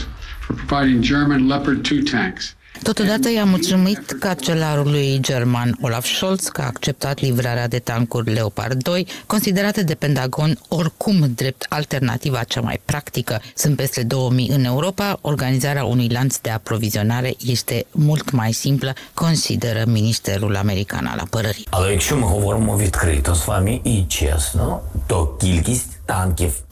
for 0.46 0.64
providing 0.66 1.02
German 1.02 1.46
Leopard 1.46 1.88
2 1.88 2.02
tanks 2.02 2.55
Totodată 2.83 3.31
i-a 3.31 3.43
mulțumit 3.45 4.15
cancelarului 4.19 5.17
german 5.21 5.77
Olaf 5.81 6.05
Scholz 6.05 6.47
că 6.47 6.61
a 6.61 6.65
acceptat 6.65 7.19
livrarea 7.19 7.67
de 7.67 7.79
tancuri 7.79 8.33
Leopard 8.33 8.83
2, 8.83 9.07
considerate 9.25 9.83
de 9.83 9.93
Pentagon 9.95 10.59
oricum 10.67 11.31
drept 11.35 11.65
alternativa 11.69 12.43
cea 12.43 12.61
mai 12.61 12.81
practică. 12.85 13.41
Sunt 13.55 13.75
peste 13.75 14.03
2000 14.03 14.49
în 14.49 14.63
Europa, 14.63 15.17
organizarea 15.21 15.83
unui 15.83 16.07
lanț 16.09 16.37
de 16.37 16.49
aprovizionare 16.49 17.33
este 17.45 17.85
mult 17.91 18.31
mai 18.31 18.51
simplă, 18.51 18.93
consideră 19.13 19.83
Ministerul 19.87 20.55
American 20.55 21.05
al 21.05 21.19
Apărării. 21.19 21.67
Але 21.69 21.91
якщо 21.91 22.15
ми 22.15 22.21
говоримо 22.27 22.77
відкрито 22.77 23.35
з 23.35 23.47
вами 23.47 23.81
і 23.83 24.05
чесно, 24.07 24.81
то 25.07 25.27
кількість 25.27 25.94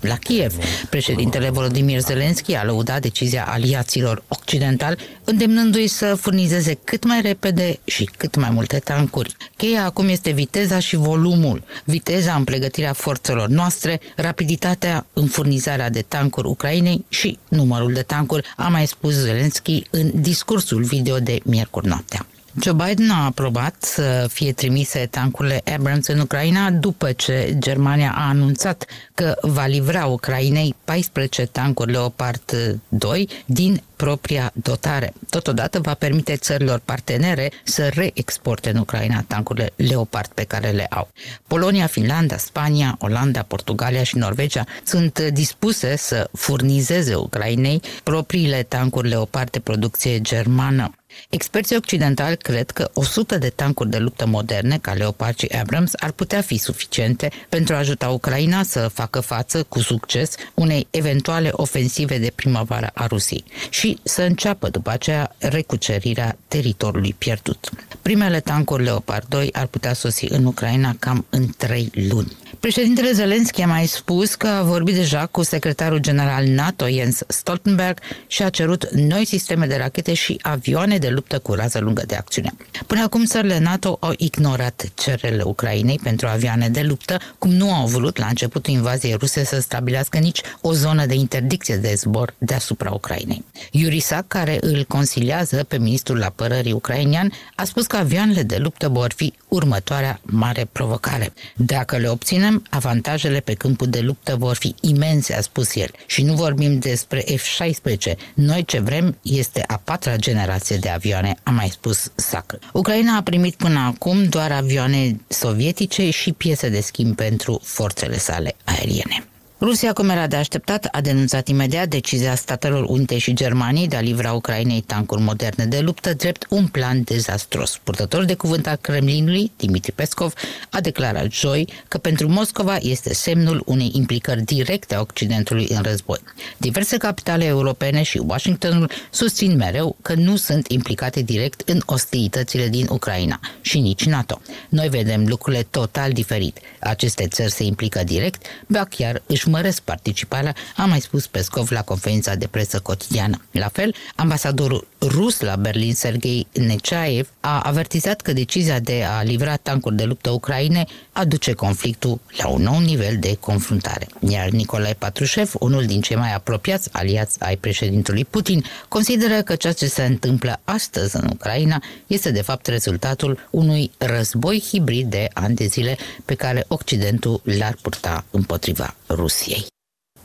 la 0.01 0.17
Kiev, 0.17 0.55
președintele 0.91 1.51
Volodymyr 1.51 2.01
Zelensky 2.01 2.55
a 2.55 2.65
lăudat 2.65 3.01
decizia 3.01 3.45
aliaților 3.49 4.23
occidentali, 4.29 4.97
îndemnându-i 5.25 5.87
să 5.87 6.15
furnizeze 6.15 6.79
cât 6.85 7.05
mai 7.05 7.21
repede 7.21 7.79
și 7.85 8.05
cât 8.17 8.37
mai 8.37 8.51
multe 8.51 8.79
tancuri. 8.79 9.37
Cheia 9.57 9.85
acum 9.85 10.09
este 10.09 10.31
viteza 10.31 10.79
și 10.79 10.97
volumul, 10.97 11.63
viteza 11.85 12.35
în 12.35 12.45
pregătirea 12.45 12.93
forțelor 12.93 13.49
noastre, 13.49 14.01
rapiditatea 14.17 15.07
în 15.13 15.27
furnizarea 15.27 15.91
de 15.91 16.05
tancuri 16.09 16.49
Ucrainei 16.49 17.05
și 17.09 17.39
numărul 17.49 17.93
de 17.93 18.03
tancuri, 18.03 18.47
a 18.57 18.69
mai 18.69 18.87
spus 18.87 19.13
Zelensky 19.13 19.83
în 19.91 20.11
discursul 20.15 20.83
video 20.83 21.19
de 21.19 21.41
miercuri 21.45 21.87
noaptea. 21.87 22.27
Joe 22.61 22.73
Biden 22.73 23.11
a 23.11 23.25
aprobat 23.25 23.75
să 23.79 24.27
fie 24.33 24.53
trimise 24.53 25.07
tancurile 25.11 25.63
Abrams 25.75 26.07
în 26.07 26.19
Ucraina 26.19 26.71
după 26.71 27.13
ce 27.13 27.57
Germania 27.59 28.15
a 28.17 28.29
anunțat 28.29 28.85
că 29.15 29.37
va 29.41 29.67
livra 29.67 30.07
Ucrainei 30.07 30.75
14 30.85 31.47
tancuri 31.47 31.91
Leopard 31.91 32.81
2 32.89 33.29
din 33.47 33.83
propria 33.97 34.51
dotare. 34.55 35.13
Totodată 35.31 35.81
va 35.81 35.95
permite 35.95 36.37
țărilor 36.37 36.81
partenere 36.85 37.51
să 37.65 37.89
reexporte 37.89 38.71
în 38.71 38.77
Ucraina 38.77 39.25
tancurile 39.27 39.73
Leopard 39.77 40.31
pe 40.35 40.45
care 40.45 40.71
le 40.71 40.87
au. 40.91 41.09
Polonia, 41.47 41.87
Finlanda, 41.87 42.37
Spania, 42.37 42.97
Olanda, 42.99 43.43
Portugalia 43.43 44.03
și 44.03 44.17
Norvegia 44.17 44.65
sunt 44.85 45.21
dispuse 45.21 45.97
să 45.97 46.29
furnizeze 46.33 47.15
Ucrainei 47.15 47.81
propriile 48.03 48.63
tancuri 48.63 49.09
Leopard 49.09 49.51
de 49.51 49.61
producție 49.61 50.21
germană. 50.21 50.91
Experții 51.31 51.77
occidentali 51.77 52.37
cred 52.37 52.71
că 52.71 52.91
100 52.95 53.39
de 53.39 53.49
tancuri 53.49 53.91
de 53.91 53.99
luptă 53.99 54.27
moderne, 54.27 54.79
ca 54.79 54.93
Leopard 54.93 55.39
și 55.39 55.49
Abrams, 55.61 55.93
ar 55.97 56.11
putea 56.11 56.41
fi 56.41 56.57
suficiente 56.59 57.31
pentru 57.49 57.75
a 57.75 57.79
ajuta 57.79 58.09
Ucraina 58.09 58.63
să 58.63 58.91
facă 58.93 59.21
față 59.21 59.63
cu 59.63 59.79
succes 59.79 60.35
unei 60.55 60.87
eventuale 60.91 61.49
ofensive 61.53 62.19
de 62.19 62.33
primăvară 62.35 62.91
a 62.95 63.07
Rusiei 63.07 63.45
și 63.71 63.99
să 64.03 64.23
înceapă 64.23 64.69
după 64.69 64.91
aceea 64.91 65.35
recucerirea 65.39 66.39
teritoriului 66.49 67.15
pierdut. 67.19 67.71
Primele 68.03 68.41
tancuri 68.41 68.83
Leopard 68.83 69.25
2 69.29 69.53
ar 69.53 69.67
putea 69.67 69.93
sosi 69.93 70.27
în 70.29 70.45
Ucraina 70.45 70.95
cam 70.99 71.27
în 71.31 71.47
3 71.57 71.91
luni. 72.09 72.37
Președintele 72.61 73.13
Zelenski 73.13 73.63
a 73.63 73.67
mai 73.67 73.87
spus 73.87 74.35
că 74.35 74.47
a 74.47 74.63
vorbit 74.63 74.95
deja 74.95 75.27
cu 75.27 75.43
secretarul 75.43 75.99
general 75.99 76.47
NATO 76.47 76.89
Jens 76.89 77.23
Stoltenberg 77.27 77.99
și 78.27 78.43
a 78.43 78.49
cerut 78.49 78.91
noi 78.91 79.25
sisteme 79.25 79.67
de 79.67 79.77
rachete 79.77 80.15
și 80.15 80.39
avioane 80.43 80.99
de 81.05 81.11
luptă 81.11 81.39
cu 81.39 81.55
rază 81.55 81.79
lungă 81.79 82.03
de 82.07 82.15
acțiune. 82.15 82.53
Până 82.87 83.03
acum, 83.03 83.25
țările 83.25 83.59
NATO 83.59 83.97
au 84.01 84.13
ignorat 84.17 84.85
cererile 84.95 85.43
Ucrainei 85.43 86.01
pentru 86.03 86.27
avioane 86.27 86.69
de 86.69 86.83
luptă, 86.83 87.19
cum 87.39 87.51
nu 87.51 87.75
au 87.75 87.87
vrut 87.87 88.19
la 88.19 88.27
începutul 88.27 88.73
invaziei 88.73 89.15
ruse 89.15 89.45
să 89.45 89.61
stabilească 89.61 90.19
nici 90.19 90.41
o 90.61 90.73
zonă 90.73 91.07
de 91.07 91.15
interdicție 91.15 91.77
de 91.77 91.95
zbor 91.97 92.35
deasupra 92.39 92.91
Ucrainei. 92.91 93.45
Iurisac, 93.71 94.27
care 94.27 94.59
îl 94.61 94.85
consiliază 94.89 95.65
pe 95.65 95.79
ministrul 95.79 96.23
apărării 96.23 96.73
ucrainian, 96.73 97.33
a 97.55 97.65
spus 97.65 97.87
că 97.87 97.97
avioanele 97.97 98.43
de 98.43 98.57
luptă 98.57 98.89
vor 98.89 99.13
fi 99.17 99.33
următoarea 99.49 100.21
mare 100.23 100.69
provocare. 100.73 101.33
Dacă 101.57 101.97
le 101.97 102.09
obținem, 102.09 102.63
avantajele 102.71 103.41
pe 103.41 103.55
câmpul 103.55 103.87
de 103.87 104.01
luptă 104.01 104.37
vor 104.37 104.55
fi 104.55 104.75
imense, 104.81 105.35
a 105.35 105.41
spus 105.41 105.75
el. 105.75 105.91
Și 106.07 106.23
nu 106.23 106.35
vorbim 106.35 106.79
despre 106.79 107.25
F-16. 107.25 108.15
Noi 108.35 108.65
ce 108.65 108.79
vrem 108.79 109.19
este 109.23 109.65
a 109.67 109.81
patra 109.85 110.17
generație 110.17 110.77
de 110.77 110.89
avioane, 110.95 111.37
a 111.43 111.51
mai 111.51 111.69
spus 111.69 112.13
Sac. 112.15 112.59
Ucraina 112.73 113.17
a 113.17 113.23
primit 113.23 113.55
până 113.55 113.79
acum 113.79 114.25
doar 114.25 114.53
avioane 114.53 115.21
sovietice 115.29 116.11
și 116.11 116.33
piese 116.33 116.69
de 116.69 116.81
schimb 116.81 117.17
pentru 117.17 117.61
forțele 117.63 118.19
sale 118.19 118.57
aeriene. 118.65 119.25
Rusia, 119.65 119.93
cum 119.93 120.09
era 120.09 120.27
de 120.27 120.37
așteptat, 120.37 120.89
a 120.93 121.01
denunțat 121.01 121.49
imediat 121.49 121.89
decizia 121.89 122.35
Statelor 122.35 122.85
Unite 122.89 123.19
și 123.19 123.33
Germaniei 123.33 123.89
de 123.89 123.97
a 123.97 124.01
livra 124.01 124.33
Ucrainei 124.33 124.81
tancuri 124.81 125.23
moderne 125.23 125.65
de 125.65 125.81
luptă 125.81 126.15
drept 126.15 126.47
un 126.49 126.67
plan 126.67 127.03
dezastros. 127.03 127.81
Purtătorul 127.83 128.27
de 128.27 128.35
cuvânt 128.35 128.67
al 128.67 128.77
Kremlinului, 128.77 129.53
Dimitri 129.57 129.93
Peskov, 129.93 130.33
a 130.71 130.81
declarat 130.81 131.33
joi 131.33 131.69
că 131.89 131.99
pentru 131.99 132.29
Moscova 132.29 132.77
este 132.81 133.15
semnul 133.15 133.63
unei 133.67 133.91
implicări 133.95 134.43
directe 134.43 134.95
a 134.95 135.01
Occidentului 135.01 135.67
în 135.69 135.83
război. 135.83 136.19
Diverse 136.57 136.97
capitale 136.97 137.45
europene 137.45 138.03
și 138.03 138.23
Washingtonul 138.27 138.91
susțin 139.11 139.57
mereu 139.57 139.97
că 140.03 140.15
nu 140.15 140.37
sunt 140.37 140.69
implicate 140.69 141.23
direct 141.23 141.69
în 141.69 141.83
ostilitățile 141.87 142.69
din 142.69 142.87
Ucraina 142.91 143.41
și 143.61 143.79
nici 143.79 144.05
NATO. 144.05 144.41
Noi 144.69 144.89
vedem 144.89 145.27
lucrurile 145.27 145.67
total 145.71 146.13
diferit. 146.13 146.59
Aceste 146.81 147.27
țări 147.29 147.51
se 147.51 147.65
implică 147.65 148.03
direct, 148.05 148.47
ba 148.67 148.85
chiar 148.85 149.23
își 149.27 149.53
măresc 149.55 149.81
participarea, 149.81 150.55
a 150.77 150.85
mai 150.85 151.01
spus 151.01 151.27
Pescov 151.27 151.71
la 151.71 151.83
conferința 151.83 152.35
de 152.35 152.47
presă 152.47 152.79
cotidiană. 152.81 153.37
La 153.51 153.69
fel, 153.69 153.95
ambasadorul 154.17 154.87
rus 155.01 155.41
la 155.41 155.57
Berlin, 155.57 155.95
Sergei 155.95 156.47
Nechaev, 156.53 157.29
a 157.41 157.61
avertizat 157.61 158.21
că 158.21 158.33
decizia 158.33 158.79
de 158.79 159.05
a 159.05 159.23
livra 159.23 159.57
tancuri 159.57 159.97
de 159.97 160.05
luptă 160.05 160.31
Ucraine 160.31 160.85
aduce 161.13 161.53
conflictul 161.53 162.21
la 162.37 162.49
un 162.49 162.63
nou 162.63 162.79
nivel 162.79 163.17
de 163.21 163.37
confruntare. 163.41 164.07
Iar 164.29 164.49
Nicolae 164.49 164.95
Patrushev, 164.95 165.53
unul 165.59 165.85
din 165.85 166.01
cei 166.01 166.17
mai 166.17 166.35
apropiați 166.35 166.89
aliați 166.93 167.41
ai 167.41 167.57
președintelui 167.57 168.25
Putin, 168.25 168.65
consideră 168.89 169.43
că 169.43 169.55
ceea 169.55 169.73
ce 169.73 169.87
se 169.87 170.05
întâmplă 170.05 170.61
astăzi 170.65 171.17
în 171.17 171.29
Ucraina 171.33 171.83
este 172.07 172.31
de 172.31 172.43
fapt 172.43 172.67
rezultatul 172.67 173.49
unui 173.51 173.91
război 173.99 174.65
hibrid 174.69 175.11
de 175.11 175.29
ani 175.33 175.55
de 175.55 175.65
zile 175.65 175.97
pe 176.25 176.35
care 176.35 176.65
Occidentul 176.69 177.41
l-ar 177.45 177.77
purta 177.83 178.25
împotriva 178.31 178.95
Rusiei. 179.09 179.34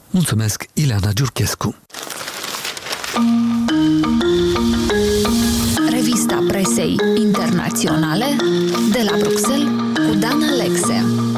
Mulțumesc, 0.10 0.66
Ileana 0.74 1.12
Giurchescu. 1.14 1.76
Revista 5.90 6.44
presei 6.48 6.96
internaționale 7.18 8.36
de 8.92 9.02
la 9.10 9.18
Bruxelles 9.18 9.68
cu 9.94 10.16
Dan 10.16 10.44
Alexia. 10.44 11.29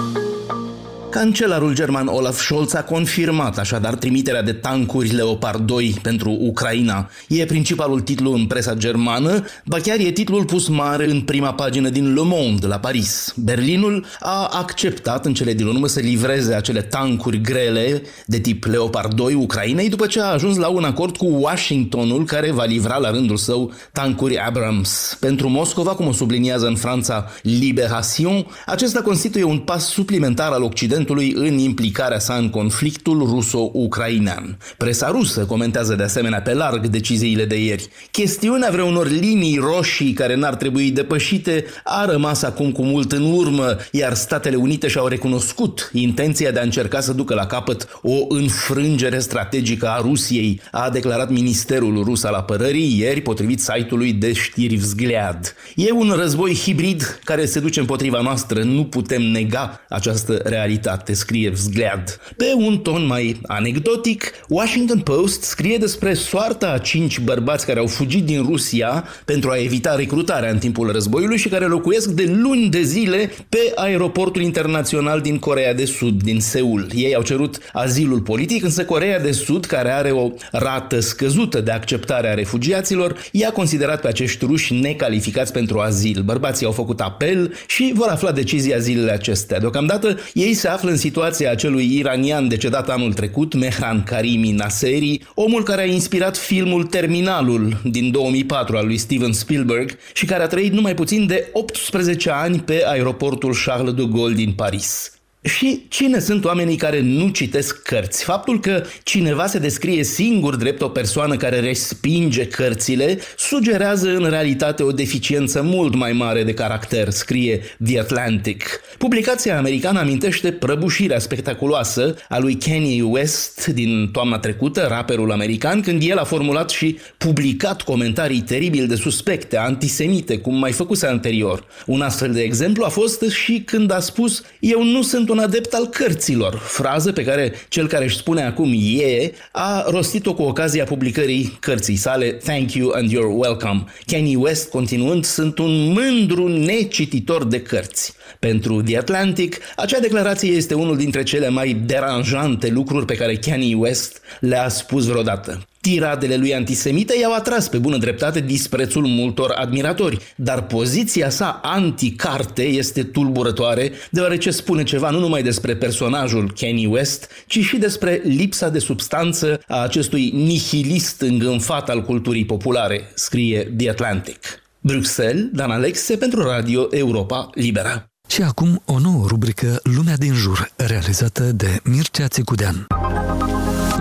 Cancelarul 1.11 1.73
german 1.73 2.07
Olaf 2.07 2.39
Scholz 2.39 2.73
a 2.73 2.83
confirmat 2.83 3.57
așadar 3.57 3.95
trimiterea 3.95 4.41
de 4.41 4.53
tancuri 4.53 5.09
Leopard 5.09 5.65
2 5.65 5.95
pentru 6.01 6.37
Ucraina. 6.39 7.09
E 7.27 7.45
principalul 7.45 7.99
titlu 8.01 8.33
în 8.33 8.45
presa 8.45 8.73
germană, 8.73 9.45
ba 9.65 9.77
chiar 9.79 9.99
e 9.99 10.11
titlul 10.11 10.45
pus 10.45 10.67
mare 10.67 11.09
în 11.09 11.21
prima 11.21 11.53
pagină 11.53 11.89
din 11.89 12.13
Le 12.13 12.21
Monde 12.23 12.67
la 12.67 12.79
Paris. 12.79 13.33
Berlinul 13.35 14.05
a 14.19 14.49
acceptat 14.51 15.25
în 15.25 15.33
cele 15.33 15.53
din 15.53 15.65
urmă 15.65 15.87
să 15.87 15.99
livreze 15.99 16.53
acele 16.53 16.81
tancuri 16.81 17.41
grele 17.41 18.01
de 18.25 18.39
tip 18.39 18.63
Leopard 18.63 19.13
2 19.13 19.33
Ucrainei 19.33 19.89
după 19.89 20.05
ce 20.05 20.21
a 20.21 20.25
ajuns 20.25 20.57
la 20.57 20.67
un 20.67 20.83
acord 20.83 21.17
cu 21.17 21.25
Washingtonul 21.25 22.25
care 22.25 22.51
va 22.51 22.63
livra 22.63 22.97
la 22.97 23.11
rândul 23.11 23.37
său 23.37 23.73
tancuri 23.91 24.37
Abrams. 24.39 25.17
Pentru 25.19 25.49
Moscova, 25.49 25.91
cum 25.91 26.07
o 26.07 26.11
subliniază 26.11 26.67
în 26.67 26.75
Franța 26.75 27.27
Libération, 27.41 28.45
acesta 28.65 29.01
constituie 29.01 29.43
un 29.43 29.57
pas 29.57 29.85
suplimentar 29.85 30.51
al 30.51 30.63
Occidentului 30.63 30.99
Occidentului 31.01 31.49
în 31.49 31.57
implicarea 31.57 32.19
sa 32.19 32.33
în 32.33 32.49
conflictul 32.49 33.19
ruso-ucrainean. 33.19 34.57
Presa 34.77 35.09
rusă 35.09 35.45
comentează 35.45 35.95
de 35.95 36.03
asemenea 36.03 36.41
pe 36.41 36.53
larg 36.53 36.87
deciziile 36.87 37.45
de 37.45 37.63
ieri. 37.63 37.87
Chestiunea 38.11 38.69
vreunor 38.71 39.09
linii 39.09 39.57
roșii 39.57 40.13
care 40.13 40.35
n-ar 40.35 40.55
trebui 40.55 40.91
depășite 40.91 41.65
a 41.83 42.05
rămas 42.05 42.41
acum 42.41 42.71
cu 42.71 42.83
mult 42.83 43.11
în 43.11 43.33
urmă, 43.33 43.77
iar 43.91 44.13
Statele 44.13 44.55
Unite 44.55 44.87
și-au 44.87 45.07
recunoscut 45.07 45.89
intenția 45.93 46.51
de 46.51 46.59
a 46.59 46.63
încerca 46.63 46.99
să 46.99 47.13
ducă 47.13 47.33
la 47.33 47.45
capăt 47.45 47.99
o 48.01 48.25
înfrângere 48.29 49.19
strategică 49.19 49.87
a 49.87 50.01
Rusiei, 50.01 50.61
a 50.71 50.89
declarat 50.89 51.29
Ministerul 51.29 52.03
Rus 52.03 52.23
al 52.23 52.33
Apărării 52.33 52.99
ieri, 52.99 53.21
potrivit 53.21 53.59
site-ului 53.59 54.13
de 54.13 54.33
știri 54.33 54.75
Vzgliad. 54.75 55.55
E 55.75 55.91
un 55.91 56.13
război 56.17 56.53
hibrid 56.53 57.19
care 57.23 57.45
se 57.45 57.59
duce 57.59 57.79
împotriva 57.79 58.21
noastră, 58.21 58.63
nu 58.63 58.85
putem 58.85 59.21
nega 59.21 59.81
această 59.89 60.33
realitate 60.43 60.89
realitate, 60.91 61.13
scrie 61.13 61.49
Vzgliad. 61.49 62.19
Pe 62.37 62.45
un 62.55 62.77
ton 62.77 63.05
mai 63.05 63.39
anecdotic, 63.45 64.31
Washington 64.47 64.99
Post 64.99 65.43
scrie 65.43 65.77
despre 65.77 66.13
soarta 66.13 66.71
a 66.71 66.77
cinci 66.77 67.19
bărbați 67.19 67.65
care 67.65 67.79
au 67.79 67.87
fugit 67.87 68.25
din 68.25 68.41
Rusia 68.41 69.03
pentru 69.25 69.49
a 69.49 69.57
evita 69.57 69.95
recrutarea 69.95 70.51
în 70.51 70.57
timpul 70.57 70.91
războiului 70.91 71.37
și 71.37 71.49
care 71.49 71.65
locuiesc 71.65 72.09
de 72.09 72.37
luni 72.41 72.69
de 72.69 72.81
zile 72.81 73.31
pe 73.49 73.71
aeroportul 73.75 74.41
internațional 74.41 75.21
din 75.21 75.39
Corea 75.39 75.73
de 75.73 75.85
Sud, 75.85 76.23
din 76.23 76.39
Seul. 76.39 76.87
Ei 76.95 77.15
au 77.15 77.21
cerut 77.21 77.57
azilul 77.73 78.21
politic, 78.21 78.63
însă 78.63 78.85
Corea 78.85 79.19
de 79.19 79.31
Sud, 79.31 79.65
care 79.65 79.91
are 79.91 80.11
o 80.11 80.29
rată 80.51 80.99
scăzută 80.99 81.61
de 81.61 81.71
acceptare 81.71 82.29
a 82.29 82.33
refugiaților, 82.33 83.15
i-a 83.31 83.51
considerat 83.51 84.01
pe 84.01 84.07
acești 84.07 84.45
ruși 84.45 84.73
necalificați 84.73 85.51
pentru 85.51 85.79
azil. 85.79 86.21
Bărbații 86.25 86.65
au 86.65 86.71
făcut 86.71 86.99
apel 87.01 87.53
și 87.67 87.91
vor 87.95 88.07
afla 88.07 88.31
decizia 88.31 88.77
zilele 88.77 89.11
acestea. 89.11 89.59
Deocamdată 89.59 90.17
ei 90.33 90.53
se 90.53 90.67
află 90.67 90.80
în 90.89 90.97
situația 90.97 91.51
acelui 91.51 91.97
iranian 91.97 92.47
decedat 92.47 92.89
anul 92.89 93.13
trecut, 93.13 93.53
Mehran 93.53 94.03
Karimi 94.03 94.51
Naseri, 94.51 95.21
omul 95.35 95.63
care 95.63 95.81
a 95.81 95.85
inspirat 95.85 96.37
filmul 96.37 96.83
Terminalul 96.83 97.81
din 97.83 98.11
2004 98.11 98.77
al 98.77 98.85
lui 98.85 98.97
Steven 98.97 99.33
Spielberg 99.33 99.97
și 100.13 100.25
care 100.25 100.43
a 100.43 100.47
trăit 100.47 100.73
numai 100.73 100.93
puțin 100.93 101.27
de 101.27 101.49
18 101.53 102.29
ani 102.29 102.59
pe 102.59 102.83
aeroportul 102.85 103.55
Charles 103.65 103.93
de 103.93 104.07
Gaulle 104.11 104.35
din 104.35 104.51
Paris. 104.51 105.20
Și 105.43 105.85
cine 105.87 106.19
sunt 106.19 106.45
oamenii 106.45 106.75
care 106.75 106.99
nu 106.99 107.29
citesc 107.29 107.81
cărți? 107.81 108.23
Faptul 108.23 108.59
că 108.59 108.83
cineva 109.03 109.47
se 109.47 109.59
descrie 109.59 110.03
singur 110.03 110.55
drept 110.55 110.81
o 110.81 110.89
persoană 110.89 111.35
care 111.35 111.59
respinge 111.59 112.47
cărțile 112.47 113.19
sugerează 113.37 114.09
în 114.09 114.29
realitate 114.29 114.83
o 114.83 114.91
deficiență 114.91 115.61
mult 115.61 115.95
mai 115.95 116.11
mare 116.11 116.43
de 116.43 116.53
caracter, 116.53 117.09
scrie 117.09 117.61
The 117.85 117.99
Atlantic. 117.99 118.63
Publicația 118.97 119.57
americană 119.57 119.99
amintește 119.99 120.51
prăbușirea 120.51 121.19
spectaculoasă 121.19 122.15
a 122.29 122.39
lui 122.39 122.55
Kanye 122.55 123.01
West 123.01 123.67
din 123.67 124.09
toamna 124.11 124.39
trecută, 124.39 124.85
raperul 124.89 125.31
american, 125.31 125.81
când 125.81 126.01
el 126.05 126.17
a 126.17 126.23
formulat 126.23 126.69
și 126.69 126.97
publicat 127.17 127.81
comentarii 127.81 128.41
teribil 128.41 128.87
de 128.87 128.95
suspecte, 128.95 129.57
antisemite, 129.57 130.37
cum 130.37 130.57
mai 130.57 130.71
făcuse 130.71 131.07
anterior. 131.07 131.65
Un 131.85 132.01
astfel 132.01 132.31
de 132.31 132.41
exemplu 132.41 132.83
a 132.83 132.89
fost 132.89 133.29
și 133.29 133.61
când 133.65 133.91
a 133.91 133.99
spus 133.99 134.43
Eu 134.59 134.83
nu 134.83 135.01
sunt 135.01 135.29
un 135.31 135.39
adept 135.39 135.73
al 135.73 135.87
cărților, 135.87 136.55
frază 136.55 137.11
pe 137.11 137.23
care 137.23 137.53
cel 137.67 137.87
care 137.87 138.03
își 138.03 138.17
spune 138.17 138.43
acum 138.43 138.73
e 138.97 139.31
a 139.51 139.85
rostit-o 139.89 140.33
cu 140.33 140.41
ocazia 140.41 140.83
publicării 140.83 141.57
cărții 141.59 141.95
sale 141.95 142.31
Thank 142.31 142.73
you 142.73 142.91
and 142.91 143.11
you're 143.11 143.35
welcome. 143.35 143.83
Kanye 144.05 144.35
West, 144.35 144.69
continuând, 144.69 145.25
sunt 145.25 145.57
un 145.57 145.91
mândru 145.91 146.47
necititor 146.47 147.45
de 147.45 147.61
cărți. 147.61 148.13
Pentru 148.39 148.81
The 148.81 148.97
Atlantic, 148.97 149.57
acea 149.75 149.99
declarație 149.99 150.51
este 150.51 150.73
unul 150.73 150.97
dintre 150.97 151.23
cele 151.23 151.49
mai 151.49 151.73
deranjante 151.73 152.69
lucruri 152.69 153.05
pe 153.05 153.15
care 153.15 153.35
Kanye 153.35 153.75
West 153.75 154.21
le-a 154.39 154.69
spus 154.69 155.05
vreodată. 155.05 155.65
Tiradele 155.81 156.35
lui 156.35 156.55
antisemite 156.55 157.17
i-au 157.19 157.33
atras 157.33 157.67
pe 157.67 157.77
bună 157.77 157.97
dreptate 157.97 158.39
disprețul 158.39 159.05
multor 159.05 159.51
admiratori, 159.55 160.17
dar 160.35 160.65
poziția 160.65 161.29
sa 161.29 161.59
anti-carte 161.63 162.63
este 162.63 163.03
tulburătoare, 163.03 163.91
deoarece 164.09 164.51
spune 164.51 164.83
ceva 164.83 165.09
nu 165.09 165.19
numai 165.19 165.43
despre 165.43 165.75
personajul 165.75 166.53
Kanye 166.59 166.87
West, 166.87 167.29
ci 167.47 167.59
și 167.59 167.77
despre 167.77 168.21
lipsa 168.23 168.69
de 168.69 168.79
substanță 168.79 169.61
a 169.67 169.81
acestui 169.81 170.31
nihilist 170.33 171.21
îngânfat 171.21 171.89
al 171.89 172.01
culturii 172.01 172.45
populare, 172.45 173.11
scrie 173.13 173.73
The 173.77 173.89
Atlantic. 173.89 174.39
Bruxelles, 174.79 175.45
Dan 175.53 175.71
Alexe 175.71 176.17
pentru 176.17 176.43
Radio 176.43 176.87
Europa 176.91 177.49
Libera. 177.53 178.05
Și 178.27 178.41
acum 178.41 178.81
o 178.85 178.99
nouă 178.99 179.25
rubrică 179.27 179.79
Lumea 179.83 180.15
din 180.17 180.33
jur, 180.33 180.71
realizată 180.75 181.43
de 181.43 181.79
Mircea 181.83 182.27
Țicudean. 182.27 182.87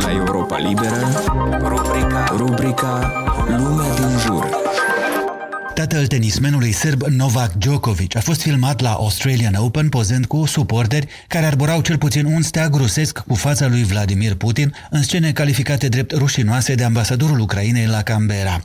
La 0.01 0.13
Europa 0.13 0.59
Liberă, 0.59 1.09
rubrica, 1.61 2.25
rubrica 2.37 3.13
Lumea 3.47 3.95
din 3.95 4.19
jur. 4.19 4.49
Tatăl 5.75 6.07
tenismenului 6.07 6.73
sârb 6.73 7.03
Novak 7.03 7.53
Djokovic 7.53 8.17
a 8.17 8.21
fost 8.21 8.41
filmat 8.41 8.81
la 8.81 8.91
Australian 8.91 9.55
Open 9.55 9.89
pozând 9.89 10.27
cu 10.27 10.47
suporteri 10.47 11.07
care 11.29 11.47
arborau 11.47 11.81
cel 11.81 11.99
puțin 11.99 12.25
un 12.25 12.43
steag 12.43 12.75
rusesc 12.75 13.19
cu 13.19 13.35
fața 13.35 13.67
lui 13.67 13.83
Vladimir 13.83 14.35
Putin 14.35 14.75
în 14.91 15.03
scene 15.03 15.33
calificate 15.33 15.89
drept 15.89 16.13
rușinoase 16.13 16.75
de 16.75 16.85
ambasadorul 16.85 17.41
Ucrainei 17.41 17.87
la 17.87 18.03
Canberra. 18.03 18.61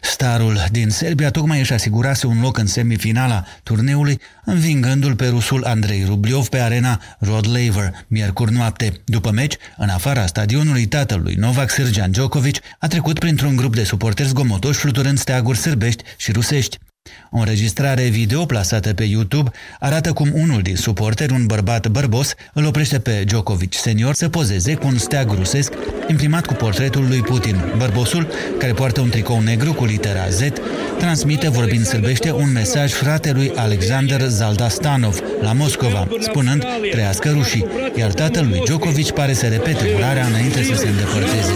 Starul 0.00 0.64
din 0.70 0.88
Serbia 0.88 1.30
tocmai 1.30 1.58
își 1.58 1.72
asigurase 1.72 2.26
un 2.26 2.40
loc 2.40 2.58
în 2.58 2.66
semifinala 2.66 3.44
turneului, 3.62 4.20
învingându-l 4.44 5.14
pe 5.14 5.28
rusul 5.28 5.64
Andrei 5.64 6.04
Rubliov 6.06 6.48
pe 6.48 6.58
arena 6.58 7.00
Rod 7.18 7.46
Laver, 7.46 7.92
miercuri 8.06 8.52
noapte. 8.52 8.92
După 9.04 9.30
meci, 9.30 9.56
în 9.76 9.88
afara 9.88 10.26
stadionului 10.26 10.86
tatălui 10.86 11.34
Novak 11.34 11.70
Sergian 11.70 12.10
Djokovic 12.10 12.56
a 12.78 12.86
trecut 12.86 13.18
printr-un 13.18 13.56
grup 13.56 13.74
de 13.74 13.84
suporteri 13.84 14.28
zgomotoși 14.28 14.78
fluturând 14.78 15.18
steaguri 15.18 15.58
sârbești 15.58 16.04
și 16.16 16.32
rusești. 16.32 16.78
O 17.30 17.38
înregistrare 17.38 18.02
video 18.02 18.44
plasată 18.44 18.94
pe 18.94 19.04
YouTube 19.04 19.50
arată 19.80 20.12
cum 20.12 20.30
unul 20.34 20.62
din 20.62 20.76
suporteri, 20.76 21.32
un 21.32 21.46
bărbat 21.46 21.88
bărbos, 21.88 22.34
îl 22.52 22.66
oprește 22.66 22.98
pe 22.98 23.22
Djokovic 23.26 23.74
senior 23.74 24.14
să 24.14 24.28
pozeze 24.28 24.74
cu 24.74 24.86
un 24.86 24.98
steag 24.98 25.32
rusesc 25.32 25.72
imprimat 26.08 26.46
cu 26.46 26.52
portretul 26.52 27.06
lui 27.08 27.20
Putin. 27.20 27.74
Bărbosul, 27.76 28.28
care 28.58 28.72
poartă 28.72 29.00
un 29.00 29.08
tricou 29.08 29.40
negru 29.40 29.72
cu 29.72 29.84
litera 29.84 30.28
Z, 30.28 30.40
transmite 30.98 31.48
vorbind 31.48 31.86
sârbește 31.86 32.32
un 32.32 32.52
mesaj 32.52 32.92
fratelui 32.92 33.52
Alexander 33.54 34.20
Zaldastanov 34.28 35.20
la 35.40 35.52
Moscova, 35.52 36.08
spunând 36.20 36.64
trăiască 36.90 37.30
rușii, 37.30 37.66
iar 37.96 38.12
tatăl 38.12 38.46
lui 38.48 38.60
Djokovic 38.64 39.10
pare 39.10 39.32
să 39.32 39.46
repete 39.46 39.92
urarea 39.96 40.26
înainte 40.26 40.62
să 40.62 40.74
se 40.74 40.88
îndepărteze. 40.88 41.52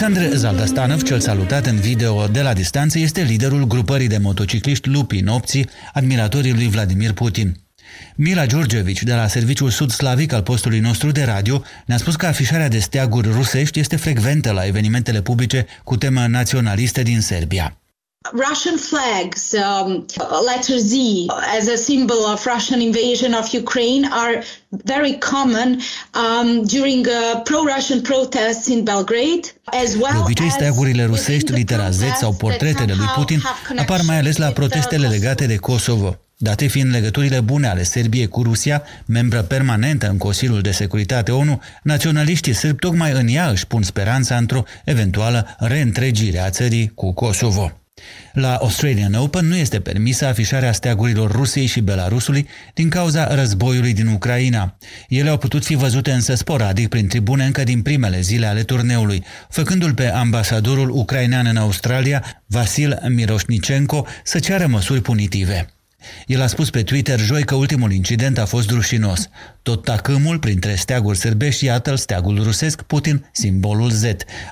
Alexandre 0.00 0.36
Zaldastanov, 0.36 1.02
cel 1.02 1.20
salutat 1.20 1.66
în 1.66 1.76
video 1.76 2.26
de 2.26 2.42
la 2.42 2.52
distanță, 2.52 2.98
este 2.98 3.22
liderul 3.22 3.66
grupării 3.66 4.08
de 4.08 4.18
motocicliști 4.18 4.88
Lupii 4.88 5.20
Nopții, 5.20 5.68
admiratorii 5.92 6.52
lui 6.52 6.68
Vladimir 6.68 7.12
Putin. 7.12 7.56
Mila 8.14 8.46
Georgevici, 8.46 9.02
de 9.02 9.14
la 9.14 9.26
Serviciul 9.26 9.70
Sud 9.70 9.90
Slavic 9.90 10.32
al 10.32 10.42
postului 10.42 10.78
nostru 10.78 11.10
de 11.10 11.22
radio, 11.22 11.62
ne-a 11.86 11.96
spus 11.96 12.16
că 12.16 12.26
afișarea 12.26 12.68
de 12.68 12.78
steaguri 12.78 13.28
rusești 13.28 13.80
este 13.80 13.96
frecventă 13.96 14.50
la 14.50 14.66
evenimentele 14.66 15.22
publice 15.22 15.66
cu 15.84 15.96
temă 15.96 16.26
naționalistă 16.26 17.02
din 17.02 17.20
Serbia. 17.20 17.78
Russian 18.32 18.76
flags, 18.76 19.52
um, 19.52 20.06
letter 20.44 20.78
Z, 20.78 20.94
as 21.58 21.68
a 21.68 21.76
symbol 21.76 22.26
of 22.32 22.46
Russian 22.46 22.80
invasion 22.80 23.34
of 23.34 23.52
Ukraine, 23.52 24.04
are 24.12 24.42
very 24.84 25.14
common 25.18 25.80
um, 26.14 26.64
during 26.64 27.06
uh, 27.06 27.40
pro-Russian 27.44 28.00
protests 28.02 28.66
in 28.68 28.84
Belgrade, 28.84 29.52
as 29.64 29.96
well 29.96 30.12
De 30.12 30.18
obicei, 30.18 30.50
steagurile 30.50 31.04
rusești, 31.04 31.52
litera 31.52 31.90
Z 31.90 32.00
sau 32.16 32.32
portretele 32.32 32.94
lui 32.96 33.06
Putin 33.14 33.42
apar 33.76 34.00
mai 34.06 34.18
ales 34.18 34.36
la 34.36 34.48
protestele 34.48 35.08
legate 35.08 35.46
de 35.46 35.56
Kosovo. 35.56 36.16
Date 36.40 36.66
fiind 36.66 36.92
legăturile 36.92 37.40
bune 37.40 37.68
ale 37.68 37.82
Serbiei 37.82 38.28
cu 38.28 38.42
Rusia, 38.42 38.82
membră 39.06 39.42
permanentă 39.42 40.08
în 40.08 40.18
Consiliul 40.18 40.60
de 40.60 40.70
Securitate 40.70 41.32
ONU, 41.32 41.60
naționaliștii 41.82 42.52
sârbi 42.52 42.78
tocmai 42.78 43.12
în 43.12 43.28
ea 43.28 43.48
își 43.48 43.66
pun 43.66 43.82
speranța 43.82 44.36
într-o 44.36 44.62
eventuală 44.84 45.56
reîntregire 45.58 46.38
a 46.38 46.50
țării 46.50 46.92
cu 46.94 47.12
Kosovo. 47.12 47.72
La 48.32 48.54
Australian 48.54 49.14
Open 49.14 49.46
nu 49.46 49.56
este 49.56 49.80
permisă 49.80 50.26
afișarea 50.26 50.72
steagurilor 50.72 51.30
Rusiei 51.30 51.66
și 51.66 51.80
Belarusului 51.80 52.48
din 52.74 52.88
cauza 52.88 53.34
războiului 53.34 53.92
din 53.92 54.06
Ucraina. 54.06 54.76
Ele 55.08 55.28
au 55.28 55.36
putut 55.38 55.64
fi 55.64 55.74
văzute 55.74 56.10
însă 56.10 56.34
sporadic 56.34 56.88
prin 56.88 57.08
tribune 57.08 57.44
încă 57.44 57.64
din 57.64 57.82
primele 57.82 58.20
zile 58.20 58.46
ale 58.46 58.62
turneului, 58.62 59.24
făcându-l 59.48 59.94
pe 59.94 60.10
ambasadorul 60.10 60.90
ucrainean 60.90 61.46
în 61.46 61.56
Australia, 61.56 62.42
Vasil 62.46 62.98
Miroșnicenko, 63.08 64.06
să 64.24 64.38
ceară 64.38 64.66
măsuri 64.66 65.00
punitive. 65.00 65.66
El 66.26 66.42
a 66.42 66.46
spus 66.46 66.70
pe 66.70 66.82
Twitter 66.82 67.20
joi 67.20 67.44
că 67.44 67.54
ultimul 67.54 67.92
incident 67.92 68.38
a 68.38 68.44
fost 68.44 68.70
rușinos. 68.70 69.28
Tot 69.62 69.84
tacâmul 69.84 70.38
printre 70.38 70.74
steaguri 70.74 71.18
sârbești, 71.18 71.64
iată 71.64 71.94
steagul 71.94 72.42
rusesc, 72.42 72.82
Putin, 72.82 73.28
simbolul 73.32 73.90
Z, 73.90 74.04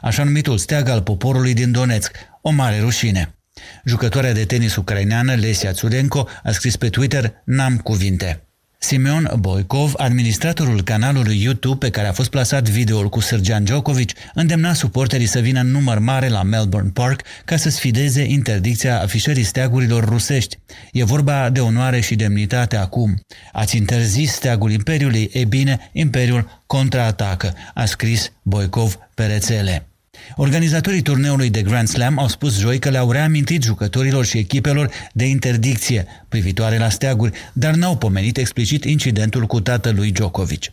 așa 0.03 0.25
numitul 0.25 0.59
steag 0.59 0.89
al 0.89 1.03
poporului 1.03 1.55
din 1.55 1.73
Donetsk, 1.73 2.17
o 2.41 2.51
mare 2.51 2.81
rușine. 2.81 3.36
Jucătoarea 3.85 4.33
de 4.33 4.45
tenis 4.45 4.77
ucraineană 4.77 5.35
Lesia 5.35 5.71
Tsurenko 5.71 6.29
a 6.43 6.51
scris 6.51 6.77
pe 6.77 6.89
Twitter 6.89 7.33
N-am 7.45 7.77
cuvinte. 7.77 8.47
Simeon 8.79 9.33
Boikov, 9.39 9.93
administratorul 9.97 10.83
canalului 10.83 11.43
YouTube 11.43 11.87
pe 11.87 11.91
care 11.91 12.09
a 12.09 12.13
fost 12.13 12.31
plasat 12.31 12.69
videoul 12.69 13.09
cu 13.09 13.21
Sergian 13.21 13.65
Djokovic, 13.65 14.11
îndemna 14.35 14.73
suporterii 14.73 15.27
să 15.27 15.41
vină 15.41 15.61
în 15.61 15.71
număr 15.71 15.99
mare 15.99 16.29
la 16.29 16.43
Melbourne 16.43 16.91
Park 16.91 17.23
ca 17.45 17.57
să 17.57 17.71
sfideze 17.71 18.23
interdicția 18.23 19.01
afișării 19.03 19.43
steagurilor 19.43 20.05
rusești. 20.05 20.59
E 20.93 21.05
vorba 21.05 21.51
de 21.51 21.61
onoare 21.61 22.01
și 22.01 22.15
demnitate 22.15 22.77
acum. 22.77 23.21
Ați 23.53 23.77
interzis 23.77 24.33
steagul 24.33 24.71
Imperiului, 24.71 25.31
e 25.33 25.45
bine, 25.45 25.91
Imperiul 25.93 26.63
contraatacă, 26.67 27.55
a 27.75 27.85
scris 27.85 28.33
Boikov 28.43 28.99
pe 29.15 29.27
rețele. 29.27 29.87
Organizatorii 30.35 31.03
turneului 31.03 31.51
de 31.51 31.63
Grand 31.63 31.89
Slam 31.89 32.19
au 32.19 32.29
spus 32.29 32.59
joi 32.59 32.79
că 32.79 32.91
le-au 32.91 33.11
reamintit 33.11 33.63
jucătorilor 33.63 34.25
și 34.25 34.39
echipelor 34.39 34.91
de 35.13 35.25
interdicție 35.25 36.07
privitoare 36.29 36.79
la 36.79 36.89
steaguri, 36.89 37.33
dar 37.53 37.75
n-au 37.75 37.97
pomenit 37.97 38.37
explicit 38.37 38.85
incidentul 38.85 39.47
cu 39.47 39.61
tatălui 39.61 40.11
Djokovic. 40.11 40.65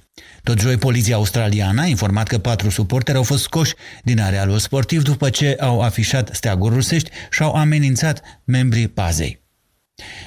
Tot 0.44 0.60
joi, 0.60 0.78
poliția 0.78 1.16
australiană 1.16 1.82
a 1.82 1.86
informat 1.86 2.28
că 2.28 2.38
patru 2.38 2.70
suporteri 2.70 3.18
au 3.18 3.24
fost 3.24 3.44
scoși 3.44 3.74
din 4.04 4.20
arealul 4.20 4.60
sportiv 4.60 5.04
după 5.04 5.30
ce 5.30 5.56
au 5.60 5.82
afișat 5.82 6.30
steaguri 6.34 6.74
rusești 6.74 7.10
și 7.32 7.42
au 7.42 7.54
amenințat 7.54 8.22
membrii 8.44 8.88
pazei. 8.88 9.43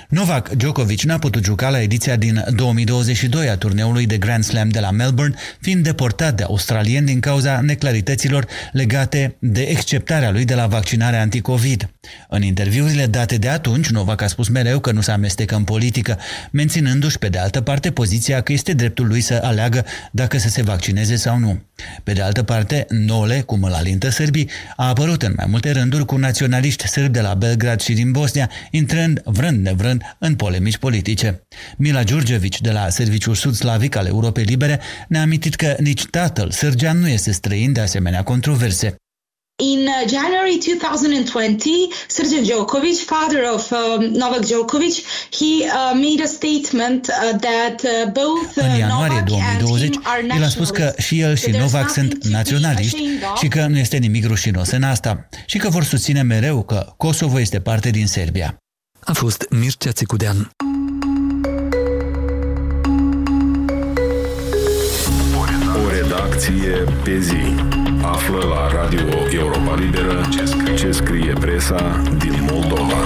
Novak 0.09 0.51
Djokovic 0.51 1.03
n-a 1.03 1.19
putut 1.19 1.45
juca 1.45 1.69
la 1.69 1.81
ediția 1.81 2.17
din 2.17 2.45
2022 2.55 3.49
a 3.49 3.57
turneului 3.57 4.07
de 4.07 4.19
Grand 4.19 4.45
Slam 4.45 4.69
de 4.69 4.81
la 4.81 4.91
Melbourne, 4.91 5.35
fiind 5.61 5.85
deportat 5.85 6.35
de 6.35 6.43
australieni 6.43 7.07
din 7.07 7.21
cauza 7.21 7.61
neclarităților 7.61 8.47
legate 8.73 9.37
de 9.39 9.63
exceptarea 9.63 10.31
lui 10.31 10.45
de 10.45 10.55
la 10.55 10.67
vaccinarea 10.67 11.21
anticovid. 11.21 11.91
În 12.29 12.43
interviurile 12.43 13.07
date 13.07 13.37
de 13.37 13.49
atunci, 13.49 13.89
Novak 13.89 14.23
a 14.23 14.27
spus 14.27 14.49
mereu 14.49 14.81
că 14.81 14.93
nu 14.93 15.01
se 15.01 15.11
amestecă 15.11 15.55
în 15.55 15.65
politică, 15.65 16.19
menținându-și 16.51 17.19
pe 17.19 17.29
de 17.29 17.39
altă 17.39 17.61
parte 17.61 17.91
poziția 17.91 18.41
că 18.41 18.53
este 18.53 18.73
dreptul 18.73 19.07
lui 19.07 19.21
să 19.21 19.41
aleagă 19.43 19.85
dacă 20.13 20.39
să 20.39 20.49
se 20.49 20.63
vaccineze 20.63 21.17
sau 21.17 21.39
nu. 21.39 21.63
Pe 22.03 22.13
de 22.13 22.23
altă 22.23 22.43
parte, 22.43 22.87
Nole, 22.89 23.41
cum 23.41 23.63
îl 23.63 23.73
alintă 23.73 24.09
sârbii, 24.09 24.51
a 24.77 24.89
apărut 24.89 25.23
în 25.23 25.33
mai 25.37 25.47
multe 25.49 25.71
rânduri 25.71 26.05
cu 26.05 26.17
naționaliști 26.17 26.89
sârbi 26.89 27.13
de 27.13 27.21
la 27.21 27.35
Belgrad 27.35 27.81
și 27.81 27.93
din 27.93 28.11
Bosnia, 28.11 28.51
intrând 28.71 29.21
vrând 29.25 29.56
nevrând 29.63 30.03
în 30.19 30.35
polemici 30.35 30.77
politice. 30.77 31.47
Mila 31.77 32.03
Giurgevici 32.03 32.61
de 32.61 32.71
la 32.71 32.89
Serviciul 32.89 33.35
Sud-Slavic 33.35 33.97
al 33.97 34.07
Europei 34.07 34.45
Libere 34.45 34.81
ne-a 35.09 35.23
amintit 35.23 35.55
că 35.55 35.77
nici 35.79 36.05
tatăl 36.05 36.51
Sârgean 36.51 36.99
nu 36.99 37.09
este 37.09 37.33
străin 37.33 37.73
de 37.73 37.81
asemenea 37.81 38.23
controverse. 38.23 38.97
In 39.59 39.87
uh, 39.87 40.09
January 40.09 40.59
2020, 40.59 41.63
Sergei 42.09 42.43
Djokovic, 42.43 42.99
father 42.99 43.43
of 43.55 43.71
um, 43.71 44.05
Novak 44.05 44.45
Djokovic, 44.45 44.95
he 45.31 45.65
uh, 45.65 45.93
made 45.95 46.23
a 46.23 46.27
statement 46.27 47.09
uh, 47.09 47.39
that 47.39 47.83
uh, 47.83 48.13
both 48.13 48.57
uh, 48.57 48.65
În 48.65 48.79
ianuarie 48.79 49.23
2020, 49.27 49.95
el 50.37 50.43
a 50.43 50.49
spus 50.49 50.71
că 50.71 50.95
și 50.99 51.21
el 51.21 51.37
și 51.37 51.51
Novak 51.51 51.91
sunt 51.91 52.25
naționaliști 52.25 53.03
și 53.41 53.49
că 53.49 53.67
nu 53.67 53.79
este 53.79 53.97
nimic 53.97 54.27
rușinos 54.27 54.71
în 54.71 54.83
asta 54.83 55.29
și 55.47 55.59
că 55.59 55.69
vor 55.69 55.85
susține 55.85 56.23
mereu 56.23 56.63
că 56.63 56.93
Kosovo 56.97 57.41
este 57.41 57.61
parte 57.61 57.91
din 57.91 58.07
Serbia. 58.07 58.57
A 59.07 59.13
fost 59.13 59.47
Mircea 59.51 59.91
Țicudean. 59.93 60.51
O 65.85 65.89
redacție 65.91 66.85
pe 67.05 67.19
zi. 67.21 67.55
Află 68.03 68.39
la 68.39 68.83
Radio 68.83 69.07
Europa 69.31 69.75
Liberă 69.75 70.29
ce 70.77 70.91
scrie 70.91 71.33
presa 71.33 72.03
din 72.19 72.49
Moldova. 72.51 72.99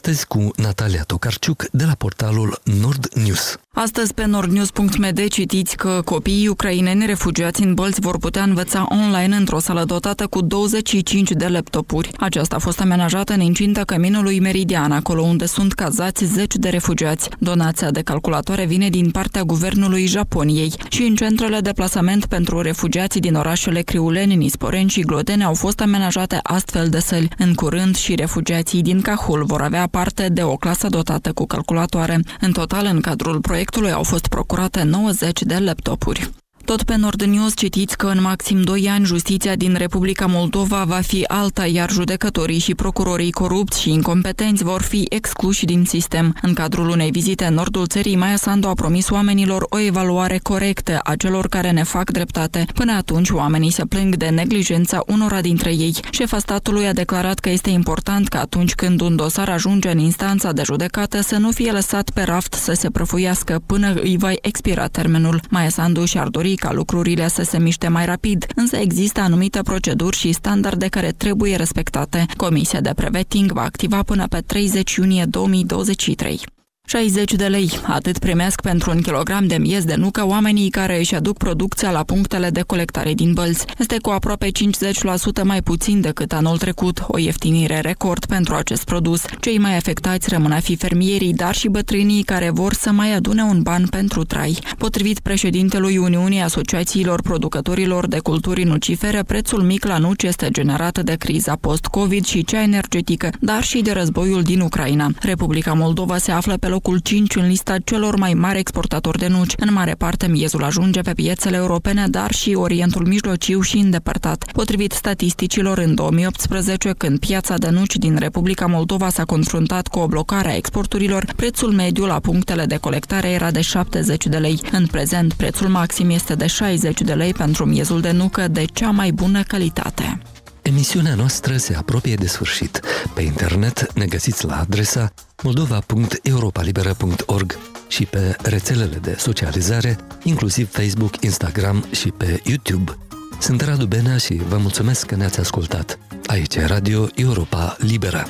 Astăzi 0.00 0.26
cu 0.26 0.50
Natalia 0.56 1.02
Tocarciuc 1.02 1.64
de 1.72 1.84
la 1.84 1.92
portalul 1.92 2.60
Nord 2.80 3.08
News. 3.14 3.58
Astăzi 3.74 4.14
pe 4.14 4.26
nordnews.md 4.26 5.28
citiți 5.28 5.76
că 5.76 6.00
copiii 6.04 6.48
ucraineni 6.48 7.06
refugiați 7.06 7.62
în 7.62 7.74
bălți 7.74 8.00
vor 8.00 8.18
putea 8.18 8.42
învăța 8.42 8.86
online 8.90 9.36
într-o 9.36 9.58
sală 9.58 9.84
dotată 9.84 10.26
cu 10.26 10.40
25 10.40 11.30
de 11.30 11.48
laptopuri. 11.48 12.10
Aceasta 12.18 12.56
a 12.56 12.58
fost 12.58 12.80
amenajată 12.80 13.32
în 13.32 13.40
incinta 13.40 13.84
căminului 13.84 14.40
Meridian, 14.40 14.92
acolo 14.92 15.22
unde 15.22 15.46
sunt 15.46 15.72
cazați 15.72 16.24
10 16.24 16.58
de 16.58 16.68
refugiați. 16.68 17.28
Donația 17.38 17.90
de 17.90 18.02
calculatoare 18.02 18.64
vine 18.64 18.88
din 18.88 19.10
partea 19.10 19.42
guvernului 19.42 20.06
Japoniei 20.06 20.72
și 20.88 21.02
în 21.02 21.14
centrele 21.14 21.60
de 21.60 21.72
plasament 21.72 22.26
pentru 22.26 22.60
refugiații 22.60 23.20
din 23.20 23.34
orașele 23.34 23.80
Criuleni, 23.80 24.34
Nisporeni 24.34 24.90
și 24.90 25.00
Glodene 25.00 25.44
au 25.44 25.54
fost 25.54 25.80
amenajate 25.80 26.40
astfel 26.42 26.88
de 26.88 27.00
săli. 27.00 27.28
În 27.38 27.54
curând 27.54 27.96
și 27.96 28.14
refugiații 28.14 28.82
din 28.82 29.00
Cahul 29.00 29.44
vor 29.44 29.62
avea 29.62 29.86
parte 29.90 30.28
de 30.28 30.42
o 30.42 30.56
clasă 30.56 30.88
dotată 30.88 31.32
cu 31.32 31.46
calculatoare. 31.46 32.20
În 32.40 32.52
total, 32.52 32.86
în 32.86 33.00
cadrul 33.00 33.40
proiectului 33.40 33.58
proiectului 33.70 33.92
au 33.92 34.02
fost 34.02 34.26
procurate 34.26 34.82
90 34.82 35.42
de 35.42 35.58
laptopuri. 35.58 36.30
Tot 36.64 36.82
pe 36.82 36.96
Nord 36.96 37.22
News 37.22 37.54
citiți 37.56 37.96
că 37.96 38.06
în 38.06 38.20
maxim 38.20 38.62
2 38.62 38.88
ani 38.88 39.04
justiția 39.04 39.54
din 39.54 39.74
Republica 39.74 40.26
Moldova 40.26 40.84
va 40.84 41.00
fi 41.00 41.24
alta, 41.28 41.66
iar 41.66 41.90
judecătorii 41.90 42.58
și 42.58 42.74
procurorii 42.74 43.30
corupți 43.30 43.80
și 43.80 43.90
incompetenți 43.90 44.64
vor 44.64 44.82
fi 44.82 45.06
excluși 45.08 45.64
din 45.64 45.84
sistem. 45.84 46.36
În 46.42 46.54
cadrul 46.54 46.88
unei 46.88 47.10
vizite 47.10 47.44
în 47.44 47.54
nordul 47.54 47.86
țării, 47.86 48.16
Maia 48.16 48.36
Sandu 48.36 48.68
a 48.68 48.72
promis 48.74 49.10
oamenilor 49.10 49.66
o 49.68 49.78
evaluare 49.78 50.38
corectă 50.42 50.98
a 51.02 51.14
celor 51.16 51.48
care 51.48 51.70
ne 51.70 51.82
fac 51.82 52.10
dreptate. 52.10 52.66
Până 52.74 52.92
atunci, 52.92 53.30
oamenii 53.30 53.70
se 53.70 53.84
plâng 53.84 54.16
de 54.16 54.28
neglijența 54.28 55.02
unora 55.06 55.40
dintre 55.40 55.70
ei. 55.70 55.96
Șefa 56.10 56.38
statului 56.38 56.86
a 56.86 56.92
declarat 56.92 57.38
că 57.38 57.50
este 57.50 57.70
important 57.70 58.28
că 58.28 58.36
atunci 58.36 58.74
când 58.74 59.00
un 59.00 59.16
dosar 59.16 59.48
ajunge 59.48 59.90
în 59.90 59.98
instanța 59.98 60.52
de 60.52 60.62
judecată 60.64 61.20
să 61.20 61.36
nu 61.36 61.50
fie 61.50 61.72
lăsat 61.72 62.10
pe 62.10 62.22
raft 62.22 62.52
să 62.52 62.72
se 62.72 62.90
prăfuiască 62.90 63.60
până 63.66 63.94
îi 63.94 64.16
va 64.18 64.30
expira 64.40 64.86
termenul. 64.86 65.40
Maia 65.50 65.68
Sandu 65.68 66.04
și-ar 66.04 66.28
dori 66.28 66.54
ca 66.60 66.72
lucrurile 66.72 67.28
să 67.28 67.42
se 67.42 67.58
miște 67.58 67.88
mai 67.88 68.04
rapid, 68.04 68.46
însă 68.54 68.76
există 68.76 69.20
anumite 69.20 69.62
proceduri 69.62 70.16
și 70.16 70.32
standarde 70.32 70.88
care 70.88 71.10
trebuie 71.10 71.56
respectate. 71.56 72.26
Comisia 72.36 72.80
de 72.80 72.92
preveting 72.94 73.52
va 73.52 73.62
activa 73.62 74.02
până 74.02 74.26
pe 74.28 74.40
30 74.46 74.94
iunie 74.94 75.24
2023. 75.24 76.59
60 76.90 77.32
de 77.32 77.46
lei. 77.46 77.70
Atât 77.86 78.18
primesc 78.18 78.60
pentru 78.60 78.90
un 78.90 79.00
kilogram 79.00 79.46
de 79.46 79.56
miez 79.56 79.84
de 79.84 79.94
nucă 79.94 80.26
oamenii 80.26 80.70
care 80.70 80.98
își 80.98 81.14
aduc 81.14 81.36
producția 81.36 81.90
la 81.90 82.02
punctele 82.02 82.50
de 82.50 82.62
colectare 82.62 83.14
din 83.14 83.32
bălți. 83.32 83.64
Este 83.78 83.96
cu 84.02 84.10
aproape 84.10 84.46
50% 84.46 85.42
mai 85.44 85.62
puțin 85.62 86.00
decât 86.00 86.32
anul 86.32 86.58
trecut, 86.58 87.04
o 87.06 87.18
ieftinire 87.18 87.80
record 87.80 88.24
pentru 88.24 88.54
acest 88.54 88.84
produs. 88.84 89.22
Cei 89.40 89.58
mai 89.58 89.76
afectați 89.76 90.28
rămân 90.28 90.52
a 90.52 90.60
fi 90.60 90.76
fermierii, 90.76 91.32
dar 91.32 91.54
și 91.54 91.68
bătrânii 91.68 92.22
care 92.22 92.50
vor 92.50 92.72
să 92.72 92.90
mai 92.90 93.14
adune 93.14 93.42
un 93.42 93.62
ban 93.62 93.86
pentru 93.86 94.24
trai. 94.24 94.58
Potrivit 94.78 95.20
președintelui 95.20 95.96
Uniunii 95.96 96.40
Asociațiilor 96.40 97.22
Producătorilor 97.22 98.06
de 98.06 98.18
Culturi 98.18 98.62
Nucifere, 98.62 99.22
prețul 99.22 99.62
mic 99.62 99.84
la 99.84 99.98
nuci 99.98 100.22
este 100.22 100.48
generat 100.50 100.98
de 100.98 101.14
criza 101.14 101.56
post-Covid 101.60 102.24
și 102.24 102.44
cea 102.44 102.62
energetică, 102.62 103.30
dar 103.40 103.62
și 103.62 103.80
de 103.80 103.92
războiul 103.92 104.42
din 104.42 104.60
Ucraina. 104.60 105.10
Republica 105.20 105.72
Moldova 105.72 106.18
se 106.18 106.30
află 106.30 106.56
pe 106.56 106.66
loc 106.66 106.78
locul 106.82 106.98
5 106.98 107.36
în 107.36 107.46
lista 107.46 107.78
celor 107.78 108.16
mai 108.16 108.34
mari 108.34 108.58
exportatori 108.58 109.18
de 109.18 109.26
nuci. 109.26 109.52
În 109.56 109.72
mare 109.72 109.94
parte, 109.94 110.26
miezul 110.26 110.64
ajunge 110.64 111.00
pe 111.00 111.12
piețele 111.12 111.56
europene, 111.56 112.06
dar 112.08 112.32
și 112.32 112.54
Orientul 112.54 113.06
Mijlociu 113.06 113.60
și 113.60 113.76
îndepărtat. 113.76 114.44
Potrivit 114.52 114.92
statisticilor, 114.92 115.78
în 115.78 115.94
2018, 115.94 116.94
când 116.98 117.18
piața 117.18 117.56
de 117.56 117.68
nuci 117.68 117.96
din 117.96 118.16
Republica 118.16 118.66
Moldova 118.66 119.08
s-a 119.08 119.24
confruntat 119.24 119.88
cu 119.88 119.98
o 119.98 120.06
blocare 120.06 120.50
a 120.50 120.56
exporturilor, 120.56 121.24
prețul 121.36 121.72
mediu 121.72 122.06
la 122.06 122.20
punctele 122.20 122.64
de 122.64 122.76
colectare 122.76 123.28
era 123.28 123.50
de 123.50 123.60
70 123.60 124.26
de 124.26 124.36
lei. 124.36 124.60
În 124.72 124.86
prezent, 124.86 125.32
prețul 125.32 125.68
maxim 125.68 126.10
este 126.10 126.34
de 126.34 126.46
60 126.46 127.00
de 127.00 127.12
lei 127.12 127.32
pentru 127.32 127.64
miezul 127.64 128.00
de 128.00 128.10
nucă 128.10 128.48
de 128.48 128.64
cea 128.72 128.90
mai 128.90 129.10
bună 129.10 129.42
calitate. 129.42 130.20
Emisiunea 130.62 131.14
noastră 131.14 131.56
se 131.56 131.74
apropie 131.74 132.14
de 132.14 132.26
sfârșit. 132.26 132.80
Pe 133.14 133.22
internet 133.22 133.92
ne 133.94 134.06
găsiți 134.06 134.44
la 134.44 134.60
adresa 134.60 135.12
moldova.europalibera.org 135.42 137.58
și 137.88 138.04
pe 138.04 138.36
rețelele 138.42 138.96
de 138.96 139.16
socializare, 139.18 139.96
inclusiv 140.22 140.70
Facebook, 140.70 141.22
Instagram 141.22 141.84
și 141.90 142.08
pe 142.08 142.40
YouTube. 142.44 142.96
Sunt 143.40 143.60
Radu 143.60 143.86
Benea 143.86 144.16
și 144.16 144.40
vă 144.48 144.56
mulțumesc 144.56 145.06
că 145.06 145.14
ne-ați 145.14 145.40
ascultat. 145.40 145.98
Aici 146.26 146.58
Radio 146.58 147.08
Europa 147.14 147.76
Liberă. 147.78 148.26